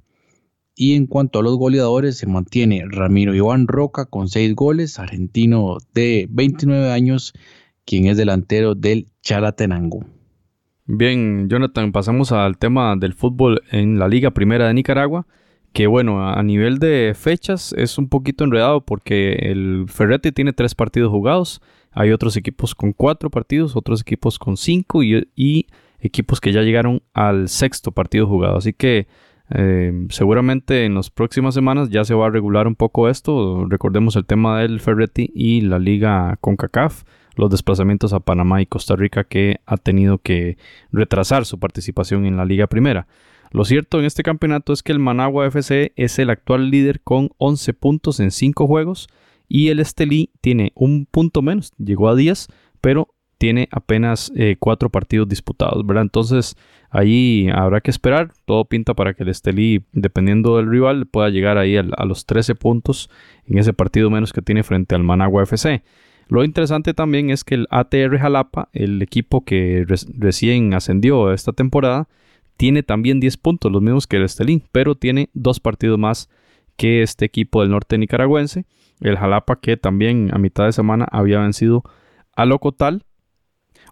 [0.74, 5.78] Y en cuanto a los goleadores, se mantiene Ramiro Iván Roca con 6 goles, argentino
[5.92, 7.34] de 29 años,
[7.88, 10.04] quien es delantero del Chalatenango.
[10.84, 15.26] Bien, Jonathan, pasamos al tema del fútbol en la Liga Primera de Nicaragua,
[15.72, 20.74] que bueno, a nivel de fechas es un poquito enredado porque el Ferretti tiene tres
[20.74, 25.66] partidos jugados, hay otros equipos con cuatro partidos, otros equipos con cinco y,
[25.98, 29.08] equipos que ya llegaron al sexto partido jugado, así que
[29.50, 33.66] eh, seguramente en las próximas semanas ya se va a regular un poco esto.
[33.68, 37.04] Recordemos el tema del Ferretti y la liga CONCACAF
[37.38, 40.58] los desplazamientos a Panamá y Costa Rica que ha tenido que
[40.92, 43.06] retrasar su participación en la Liga Primera.
[43.50, 47.30] Lo cierto en este campeonato es que el Managua FC es el actual líder con
[47.38, 49.08] 11 puntos en 5 juegos
[49.48, 52.48] y el Estelí tiene un punto menos, llegó a 10,
[52.80, 56.02] pero tiene apenas 4 eh, partidos disputados, ¿verdad?
[56.02, 56.56] Entonces
[56.90, 61.56] ahí habrá que esperar, todo pinta para que el Estelí, dependiendo del rival, pueda llegar
[61.56, 63.08] ahí a, los 13 puntos
[63.46, 65.82] en ese partido menos que tiene frente al Managua FC.
[66.28, 69.86] Lo interesante también es que el ATR Jalapa, el equipo que
[70.18, 72.08] recién ascendió esta temporada,
[72.58, 76.28] tiene también 10 puntos, los mismos que el Estelín, pero tiene dos partidos más
[76.76, 78.66] que este equipo del norte nicaragüense.
[79.00, 81.84] El Jalapa que también a mitad de semana había vencido
[82.34, 83.04] a Locotal,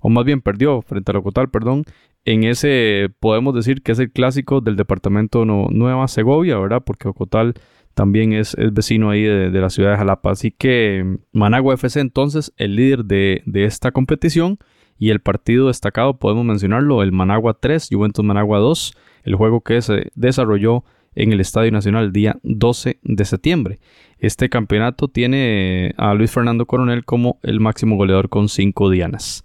[0.01, 1.85] o más bien perdió frente a Locotal, perdón.
[2.25, 6.83] En ese podemos decir que es el clásico del departamento Nueva Segovia, ¿verdad?
[6.85, 7.55] Porque Locotal
[7.97, 10.33] también es, vecino ahí de, la ciudad de Jalapa.
[10.33, 14.59] Así que Managua FC entonces el líder de, esta competición
[14.99, 18.95] Y el partido destacado podemos mencionarlo, el Managua 3, Juventus Managua 2,
[19.25, 20.85] el juego que se desarrolló
[21.15, 23.79] en el Estadio Nacional el día 12 de septiembre.
[24.19, 29.43] Este campeonato tiene a Luis Fernando Coronel como el máximo goleador con 5 dianas.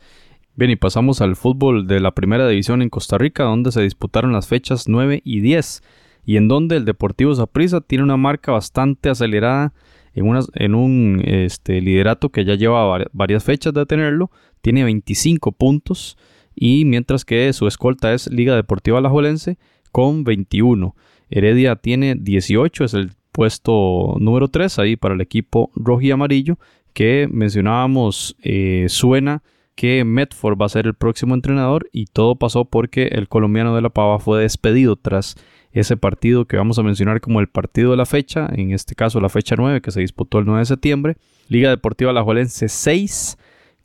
[0.62, 4.32] Bien, y pasamos al fútbol de la primera división en Costa Rica, donde se disputaron
[4.32, 5.82] las fechas 9 y 10,
[6.24, 9.74] y en donde el Deportivo Saprissa tiene una marca bastante acelerada
[10.14, 14.30] en, en un este, liderato que ya lleva varias fechas de tenerlo,
[14.62, 16.16] tiene 25 puntos,
[16.54, 19.58] y mientras que su escolta es Liga Deportiva Alajuelense
[19.92, 20.96] con 21.
[21.32, 26.60] Heredia tiene 18, es el puesto número 3 ahí para el equipo rojo y amarillo,
[26.94, 29.42] que mencionábamos eh, suena
[29.82, 33.82] que Medford va a ser el próximo entrenador y todo pasó porque el colombiano de
[33.82, 35.36] la Pava fue despedido tras
[35.72, 39.20] ese partido que vamos a mencionar como el partido de la fecha, en este caso
[39.20, 41.18] la fecha 9 que se disputó el 9 de septiembre,
[41.48, 43.40] Liga Deportiva Alajuelense 6,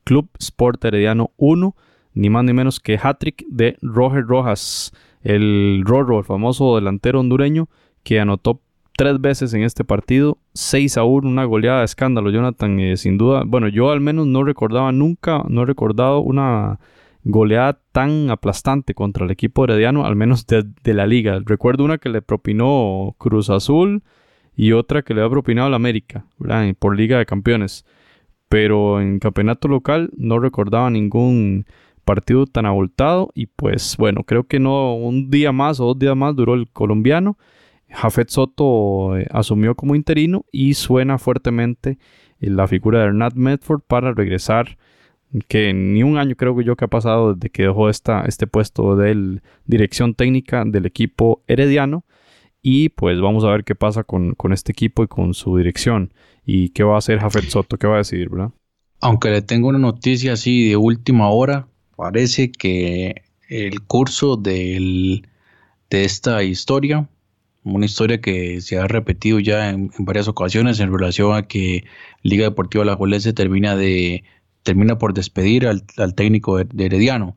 [0.04, 1.74] Club Sport Herediano 1,
[2.12, 4.92] ni más ni menos que hat-trick de Roger Rojas,
[5.22, 7.70] el Rorro, el famoso delantero hondureño
[8.02, 8.60] que anotó
[8.96, 13.18] tres veces en este partido, 6 a 1, una goleada de escándalo, Jonathan, eh, sin
[13.18, 13.42] duda.
[13.46, 16.80] Bueno, yo al menos no recordaba nunca, no he recordado una
[17.22, 21.40] goleada tan aplastante contra el equipo herediano, al menos de, la liga.
[21.44, 24.02] Recuerdo una que le propinó Cruz Azul
[24.54, 26.74] y otra que le ha propinado la América, ¿verdad?
[26.78, 27.84] por Liga de Campeones.
[28.48, 31.66] Pero en campeonato local no recordaba ningún
[32.04, 36.16] partido tan abultado y pues bueno, creo que no un día más o dos días
[36.16, 37.36] más duró el colombiano
[37.88, 41.98] Jafet Soto eh, asumió como interino y suena fuertemente
[42.40, 44.76] eh, la figura de Hernán Medford para regresar,
[45.48, 48.46] que ni un año creo que yo que ha pasado desde que dejó esta, este
[48.46, 52.04] puesto de dirección técnica del equipo herediano.
[52.62, 56.12] Y pues vamos a ver qué pasa con, con, este equipo y con su dirección.
[56.44, 58.50] Y qué va a hacer Jafet Soto, qué va a decidir, ¿verdad?
[59.00, 65.22] Aunque le tengo una noticia así de última hora, parece que el curso de
[65.90, 67.08] esta historia
[67.66, 71.84] una historia que se ha repetido ya en, varias ocasiones en relación a que
[72.22, 74.24] Liga Deportiva La se termina de
[74.62, 77.36] termina por despedir al, técnico de, Herediano,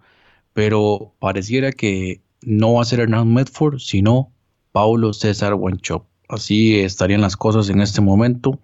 [0.53, 4.31] pero pareciera que no va a ser Hernán Medford, sino
[4.71, 6.05] Paulo César Wanchop.
[6.27, 8.59] Así estarían las cosas en este momento.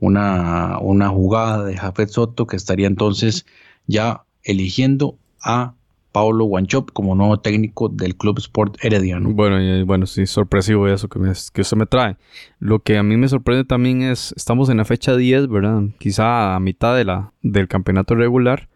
[0.00, 3.46] Una, una jugada de Jafet Soto que estaría entonces
[3.86, 5.74] ya eligiendo a
[6.12, 9.32] Paulo Wanchop como nuevo técnico del Club Sport Herediano.
[9.32, 12.16] Bueno, y, bueno, sí, sorpresivo eso que, me, que me trae.
[12.58, 15.82] Lo que a mí me sorprende también es, estamos en la fecha 10, ¿verdad?
[15.98, 18.68] Quizá a mitad de la, del campeonato regular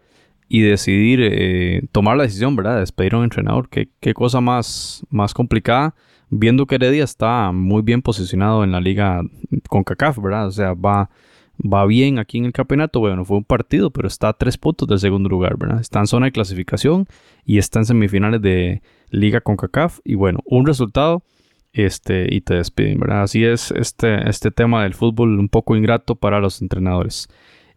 [0.49, 2.75] y decidir eh, tomar la decisión, ¿verdad?
[2.75, 3.69] De despedir a un entrenador.
[3.69, 5.95] Qué, qué cosa más, más complicada,
[6.31, 9.23] viendo que Heredia está muy bien posicionado en la liga
[9.69, 10.47] con CACAF, ¿verdad?
[10.47, 11.11] O sea, va
[11.61, 13.01] va bien aquí en el campeonato.
[13.01, 15.81] Bueno, fue un partido, pero está a tres puntos del segundo lugar, ¿verdad?
[15.81, 17.07] Está en zona de clasificación
[17.45, 20.01] y está en semifinales de Liga con CACAF.
[20.05, 21.23] Y bueno, un resultado
[21.73, 23.23] este, y te despiden, ¿verdad?
[23.23, 27.29] Así es este, este tema del fútbol un poco ingrato para los entrenadores.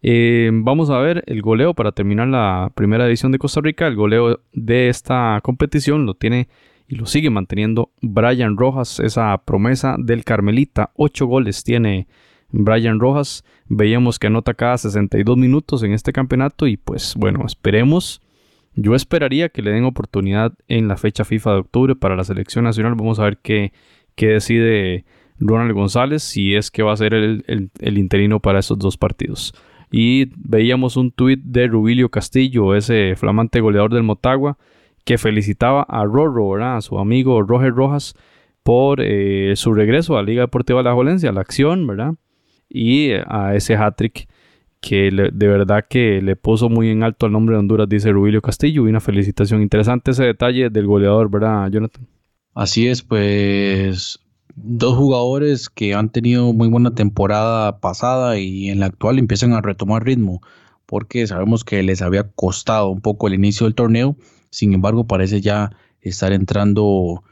[0.02, 3.86] Eh, vamos a ver el goleo para terminar la primera edición de Costa Rica.
[3.86, 6.48] El goleo de esta competición lo tiene
[6.88, 10.90] y lo sigue manteniendo Brian Rojas, esa promesa del Carmelita.
[10.94, 12.08] Ocho goles tiene
[12.52, 13.44] Brian Rojas.
[13.68, 18.20] Veíamos que anota cada 62 minutos en este campeonato y pues bueno, esperemos.
[18.74, 22.64] Yo esperaría que le den oportunidad en la fecha FIFA de octubre para la selección
[22.64, 22.94] nacional.
[22.94, 23.72] Vamos a ver qué,
[24.14, 25.04] qué decide
[25.40, 29.54] Ronald González, si es que va a ser el, interino para esos dos partidos.
[29.90, 34.56] Y veíamos un tuit de Rubilio Castillo, ese flamante goleador del Motagua,
[35.04, 38.14] que felicitaba a Rorro, a su amigo Roger Rojas,
[38.62, 42.14] por eh, su regreso a la Liga Deportiva La Jolencia, la acción, ¿verdad?
[42.70, 44.28] Y a ese hat-trick
[44.80, 48.40] que de verdad que le puso muy en alto al nombre de Honduras, dice Rubilio
[48.40, 49.60] Castillo, y una felicitación.
[49.60, 52.06] Interesante ese detalle del goleador, ¿verdad, Jonathan?
[52.54, 54.20] Así es, pues
[54.54, 59.60] dos jugadores que han tenido muy buena temporada pasada y en la actual empiezan a
[59.60, 60.40] retomar ritmo,
[60.86, 64.16] porque sabemos que les había costado un poco el inicio del torneo,
[64.50, 67.22] sin embargo parece ya estar entrando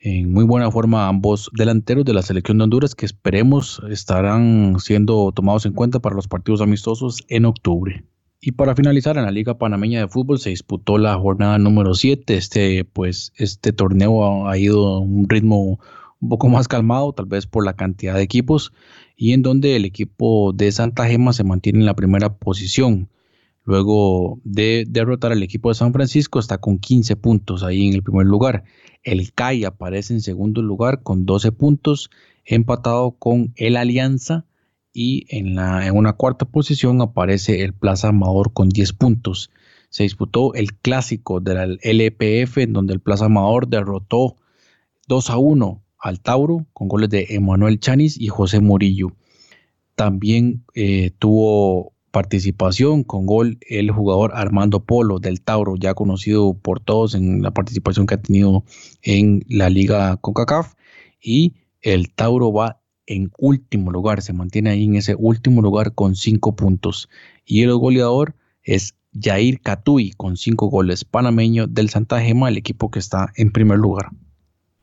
[0.00, 5.32] en muy buena forma ambos delanteros de la selección de Honduras que esperemos estarán siendo
[5.32, 8.04] tomados en cuenta para los partidos amistosos en octubre.
[8.40, 12.36] Y para finalizar, en la Liga Panameña de Fútbol se disputó la jornada número 7.
[12.36, 15.80] Este, pues, este torneo ha, ido a un ritmo
[16.20, 18.72] un poco más calmado, tal vez por la cantidad de equipos,
[19.16, 23.08] y en donde el equipo de Santa Gema se mantiene en la primera posición.
[23.68, 28.02] Luego de derrotar al equipo de San Francisco, está con 15 puntos ahí en el
[28.02, 28.64] primer lugar.
[29.02, 32.08] El CAI aparece en segundo lugar con 12 puntos,
[32.46, 34.46] empatado con el Alianza.
[34.94, 39.50] Y en, la, en una cuarta posición aparece el Plaza Amador con 10 puntos.
[39.90, 44.36] se disputó el clásico de la LPF, en donde el Plaza Amador derrotó
[45.08, 49.08] 2 a 1 al Tauro con goles de Emanuel Chanis y José Murillo.
[49.94, 56.80] También eh, tuvo participación con gol el jugador Armando Polo del Tauro, ya conocido por
[56.80, 58.64] todos en la participación que ha tenido
[59.02, 60.74] en la liga CONCACAF.
[61.20, 66.14] Y el Tauro va en último lugar, se mantiene ahí en ese último lugar con
[66.14, 67.08] cinco puntos.
[67.44, 72.90] Y el goleador es Jair Catuy con cinco goles, panameño del Santa Gema, el equipo
[72.90, 74.10] que está en primer lugar.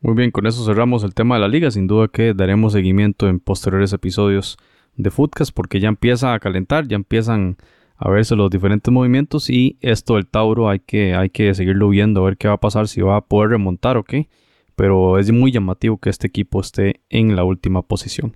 [0.01, 1.71] Muy bien, con eso cerramos el tema de la liga.
[1.71, 4.57] Sin duda que daremos seguimiento en posteriores episodios
[4.95, 7.57] de Footcast porque ya empieza a calentar, ya empiezan
[7.97, 12.21] a verse los diferentes movimientos y esto del Tauro hay que, hay que seguirlo viendo,
[12.21, 14.27] a ver qué va a pasar, si va a poder remontar o qué
[14.75, 18.35] pero es muy llamativo que este equipo esté en la última posición.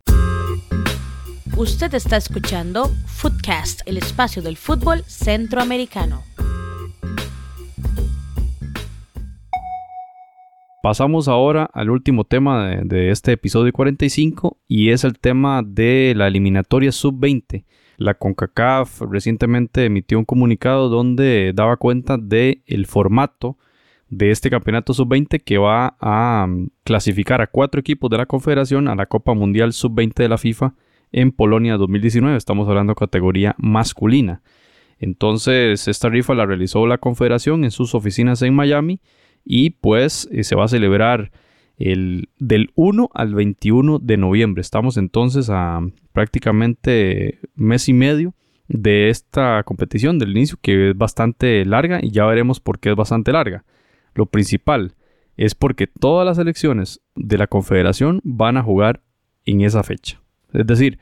[1.58, 6.24] Usted está escuchando Footcast, el espacio del fútbol centroamericano.
[10.82, 16.28] Pasamos ahora al último tema de, este episodio 45 y es el tema de la
[16.28, 17.66] eliminatoria sub-20.
[17.98, 23.58] La CONCACAF recientemente emitió un comunicado donde daba cuenta del el formato
[24.08, 28.88] de este campeonato sub-20 que va a mm, clasificar a cuatro equipos de la Confederación
[28.88, 30.76] a la Copa Mundial sub-20 de la FIFA
[31.12, 32.38] en Polonia 2019.
[32.38, 34.42] Estamos hablando de categoría masculina.
[34.98, 39.02] Entonces, esta rifa la realizó la Confederación en sus oficinas en Miami
[39.52, 41.32] y pues eh, se va a celebrar
[41.80, 44.62] el, del 1 al 21 de noviembre.
[44.62, 45.82] Estamos entonces a
[46.14, 48.36] prácticamente mes y medio
[48.68, 52.96] de esta competición del inicio que es bastante larga y ya veremos por qué es
[52.96, 53.66] bastante larga.
[54.14, 54.94] Lo principal
[55.36, 59.02] es porque todas las elecciones de la Confederación van a jugar
[59.46, 60.22] en esa fecha.
[60.54, 61.00] Es decir,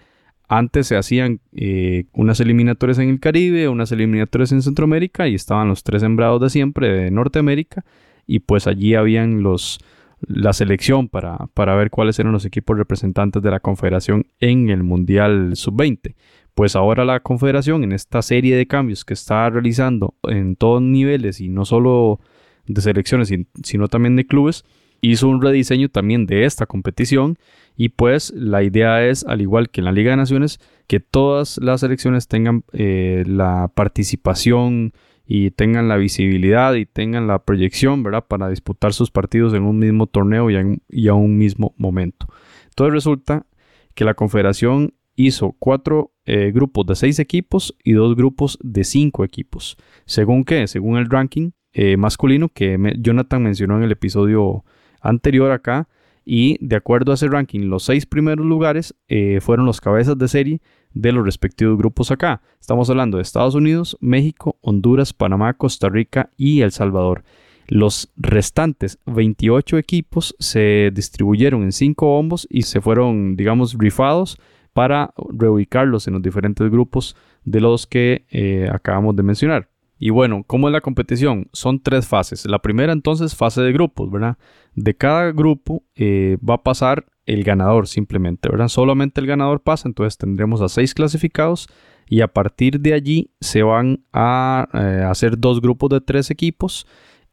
[0.47, 5.67] antes se hacían eh, unas eliminatorias en el Caribe, unas eliminatorias en Centroamérica y estaban
[5.67, 7.83] los tres sembrados de siempre de Norteamérica
[8.27, 9.79] y pues allí habían los
[10.19, 14.83] la selección para, para ver cuáles eran los equipos representantes de la Confederación en el
[14.83, 16.15] Mundial Sub-20.
[16.55, 21.39] Pues ahora la Confederación en esta serie de cambios que está realizando en todos niveles
[21.39, 22.19] y no solo
[22.65, 23.31] de selecciones,
[23.63, 24.65] sino también de clubes,
[25.01, 27.37] hizo un rediseño también de esta competición
[27.75, 31.59] y pues la idea es, al igual que en la Liga de Naciones, que todas
[31.61, 34.93] las selecciones tengan eh, la participación
[35.27, 38.25] y tengan la visibilidad y tengan la proyección, ¿verdad?
[38.27, 42.27] Para disputar sus partidos en un mismo torneo y, a un mismo momento.
[42.69, 43.45] Entonces resulta
[43.93, 49.25] que la Confederación hizo cuatro eh, grupos de seis equipos y dos grupos de cinco
[49.25, 49.75] equipos.
[50.05, 50.65] ¿Según qué?
[50.67, 54.63] Según el ranking eh, masculino que Jonathan mencionó en el episodio
[55.01, 55.89] anterior acá.
[56.23, 60.27] Y de acuerdo a ese ranking, los seis primeros lugares eh, fueron los cabezas de
[60.27, 60.61] serie
[60.93, 62.41] de los respectivos grupos acá.
[62.59, 67.23] Estamos hablando de Estados Unidos, México, Honduras, Panamá, Costa Rica y El Salvador.
[67.67, 74.37] Los restantes 28 equipos se distribuyeron en cinco bombos y se fueron, digamos, rifados
[74.73, 79.69] para reubicarlos en los diferentes grupos de los que eh, acabamos de mencionar.
[79.99, 81.49] Y bueno, ¿cómo es la competición?
[81.53, 82.45] Son tres fases.
[82.45, 84.37] La primera entonces fase de grupos, ¿verdad?
[84.75, 88.69] De cada grupo eh, va a pasar el ganador simplemente, ¿verdad?
[88.69, 91.67] Solamente el ganador pasa, entonces tendremos a seis clasificados
[92.07, 96.87] y a partir de allí se van a eh, hacer dos grupos de tres equipos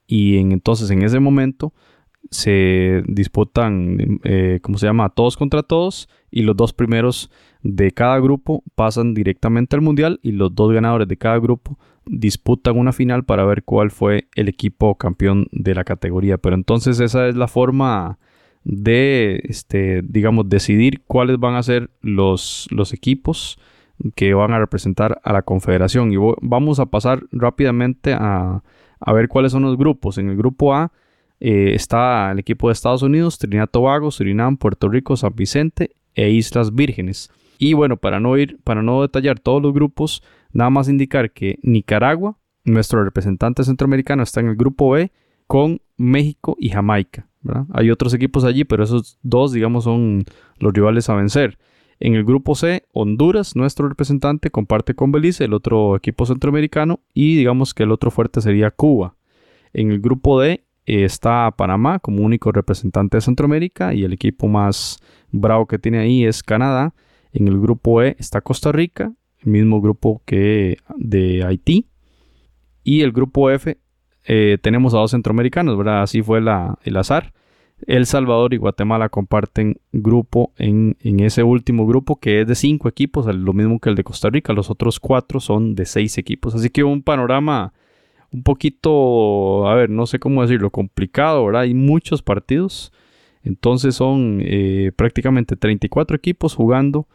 [0.06, 1.72] y entonces en ese momento
[2.30, 5.10] se disputan, eh, ¿cómo se llama?
[5.10, 7.30] Todos contra todos y los dos primeros
[7.62, 12.78] de cada grupo pasan directamente al mundial y los dos ganadores de cada grupo disputan
[12.78, 16.38] una final para ver cuál fue el equipo campeón de la categoría.
[16.38, 18.18] Pero entonces esa es la forma
[18.64, 23.58] de, este, digamos, decidir cuáles van a ser los, los equipos
[24.16, 26.12] que van a representar a la confederación.
[26.12, 28.62] Y vamos a pasar rápidamente a,
[29.00, 30.18] a ver cuáles son los grupos.
[30.18, 30.92] En el grupo A
[31.40, 36.30] eh, está el equipo de Estados Unidos, Trinidad Tobago, Surinam, Puerto Rico, San Vicente e
[36.30, 37.30] Islas Vírgenes.
[37.58, 41.58] Y bueno, para no ir, para no detallar todos los grupos, nada más indicar que
[41.62, 45.12] Nicaragua, nuestro representante centroamericano, está en el grupo B
[45.46, 47.28] con México y Jamaica.
[47.72, 50.24] Hay otros equipos allí, pero esos dos, digamos, son
[50.58, 51.58] los rivales a vencer.
[52.00, 57.36] En el grupo C, Honduras, nuestro representante, comparte con Belice, el otro equipo centroamericano, y
[57.36, 59.16] digamos que el otro fuerte sería Cuba.
[59.72, 64.48] En el grupo D eh, está Panamá como único representante de Centroamérica y el equipo
[64.48, 64.98] más
[65.30, 66.94] bravo que tiene ahí es Canadá.
[67.32, 71.88] En el grupo E está Costa Rica, el mismo grupo que de Haití.
[72.84, 73.78] Y el grupo F
[74.24, 76.02] eh, tenemos a dos centroamericanos, ¿verdad?
[76.02, 77.32] Así fue el azar.
[77.86, 82.88] El Salvador y Guatemala comparten grupo en, en, ese último grupo que es de cinco
[82.88, 84.52] equipos, lo mismo que el de Costa Rica.
[84.52, 86.54] Los otros cuatro son de seis equipos.
[86.54, 87.72] Así que un panorama
[88.32, 91.62] un poquito, a ver, no sé cómo decirlo, complicado, ¿verdad?
[91.62, 92.92] Hay muchos partidos.
[93.42, 97.06] Entonces son eh, prácticamente 34 equipos jugando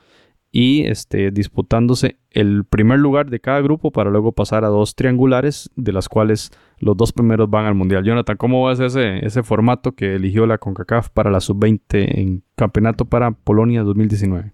[0.51, 5.69] y este, disputándose el primer lugar de cada grupo para luego pasar a dos triangulares,
[5.75, 8.03] de las cuales los dos primeros van al Mundial.
[8.03, 11.79] Jonathan, ¿cómo ves ese, ese formato que eligió la CONCACAF para la sub-20
[12.19, 14.53] en Campeonato para Polonia 2019?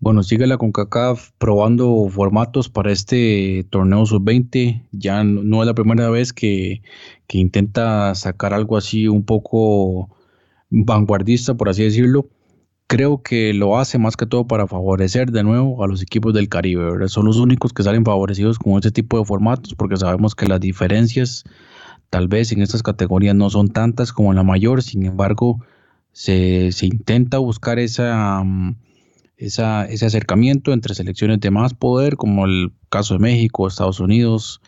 [0.00, 4.82] Bueno, sigue la CONCACAF probando formatos para este torneo sub-20.
[4.90, 6.82] Ya no es la primera vez que
[7.28, 10.10] intenta sacar algo así un poco
[10.68, 12.28] vanguardista, por así decirlo
[12.86, 16.48] creo que lo hace más que todo para favorecer de nuevo a los equipos del
[16.48, 17.08] Caribe.
[17.08, 20.60] Son los únicos que salen favorecidos con este tipo de formatos porque sabemos que las
[20.60, 21.44] diferencias
[22.10, 25.64] tal vez en estas categorías no son tantas como en la mayor, sin embargo
[26.12, 28.76] se, intenta buscar esa, mm,
[29.36, 34.60] ese acercamiento entre selecciones de más poder como el caso de México, Estados Unidos,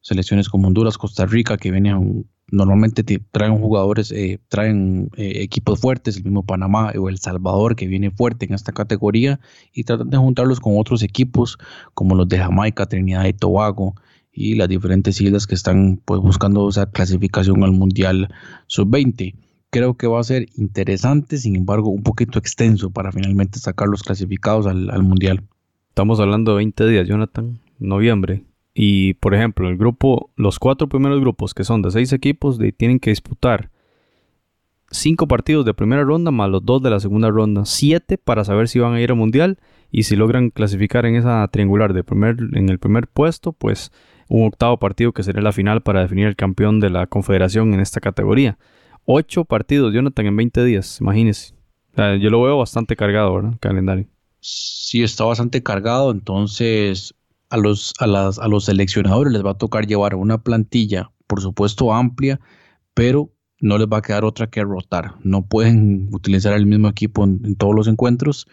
[0.00, 3.02] selecciones como Honduras, Costa Rica que vienen normalmente
[3.32, 8.10] traen jugadores, eh, traen eh, equipos fuertes, el mismo Panamá o El Salvador que viene
[8.10, 9.40] fuerte en esta categoría
[9.72, 11.58] y tratan de juntarlos con otros equipos
[11.94, 13.94] como los de Jamaica, Trinidad y Tobago
[14.32, 18.28] y las diferentes islas que están pues buscando esa clasificación al Mundial
[18.66, 19.34] Sub-20.
[19.70, 24.02] Creo que va a ser interesante, sin embargo, un poquito extenso para finalmente sacar los
[24.02, 25.42] clasificados al, al Mundial.
[25.88, 28.44] Estamos hablando de 20 días, Jonathan, noviembre.
[28.74, 32.98] Y por ejemplo, el grupo, los cuatro primeros grupos que son de seis equipos, tienen
[32.98, 33.70] que disputar
[34.90, 38.68] cinco partidos de primera ronda más los dos de la segunda ronda, siete para saber
[38.68, 39.58] si van a ir al mundial
[39.90, 43.92] y si logran clasificar en esa triangular de primer, en el primer puesto, pues
[44.28, 47.80] un octavo partido que sería la final para definir el campeón de la confederación en
[47.80, 48.58] esta categoría.
[49.04, 51.54] Ocho partidos, Jonathan, en 20 días, imagínense.
[51.96, 53.54] yo lo veo bastante cargado, ¿verdad?
[53.60, 54.06] calendario.
[54.40, 57.14] Sí, está bastante cargado, entonces
[57.54, 61.40] a los, a, las, a los seleccionadores les va a tocar llevar una plantilla, por
[61.40, 62.40] supuesto, amplia,
[62.94, 63.30] pero
[63.60, 65.14] no les va a quedar otra que rotar.
[65.22, 68.48] No pueden utilizar el mismo equipo en, todos los encuentros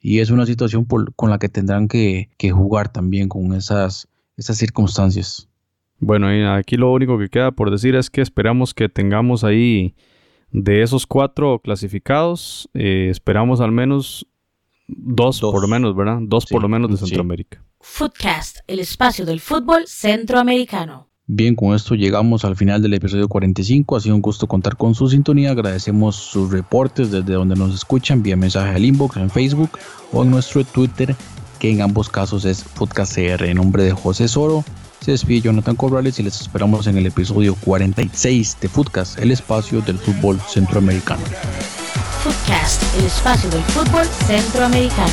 [0.00, 5.46] y es una situación con la que tendrán que, jugar también con esas, esas circunstancias.
[5.98, 9.94] Bueno, y aquí lo único que queda por decir es que esperamos que tengamos ahí
[10.50, 14.26] de esos cuatro clasificados, eh, esperamos al menos
[14.96, 16.18] dos, por lo menos, ¿verdad?
[16.22, 17.62] Dos por lo menos de Centroamérica.
[17.80, 21.08] Footcast, el espacio del fútbol centroamericano.
[21.32, 23.96] Bien, con esto llegamos al final del episodio 45.
[23.96, 25.52] Ha sido un gusto contar con su sintonía.
[25.52, 29.70] Agradecemos sus reportes desde donde nos escuchan vía mensaje al inbox en Facebook
[30.12, 31.14] o en nuestro Twitter,
[31.60, 33.44] que en ambos casos es FootcastCR.
[33.44, 34.64] En nombre de José Soro,
[35.00, 39.80] se despide Jonathan Corrales y les esperamos en el episodio 46 de Footcast, el espacio
[39.80, 41.22] del fútbol centroamericano.
[42.22, 45.12] Footcast, el espacio del fútbol centroamericano.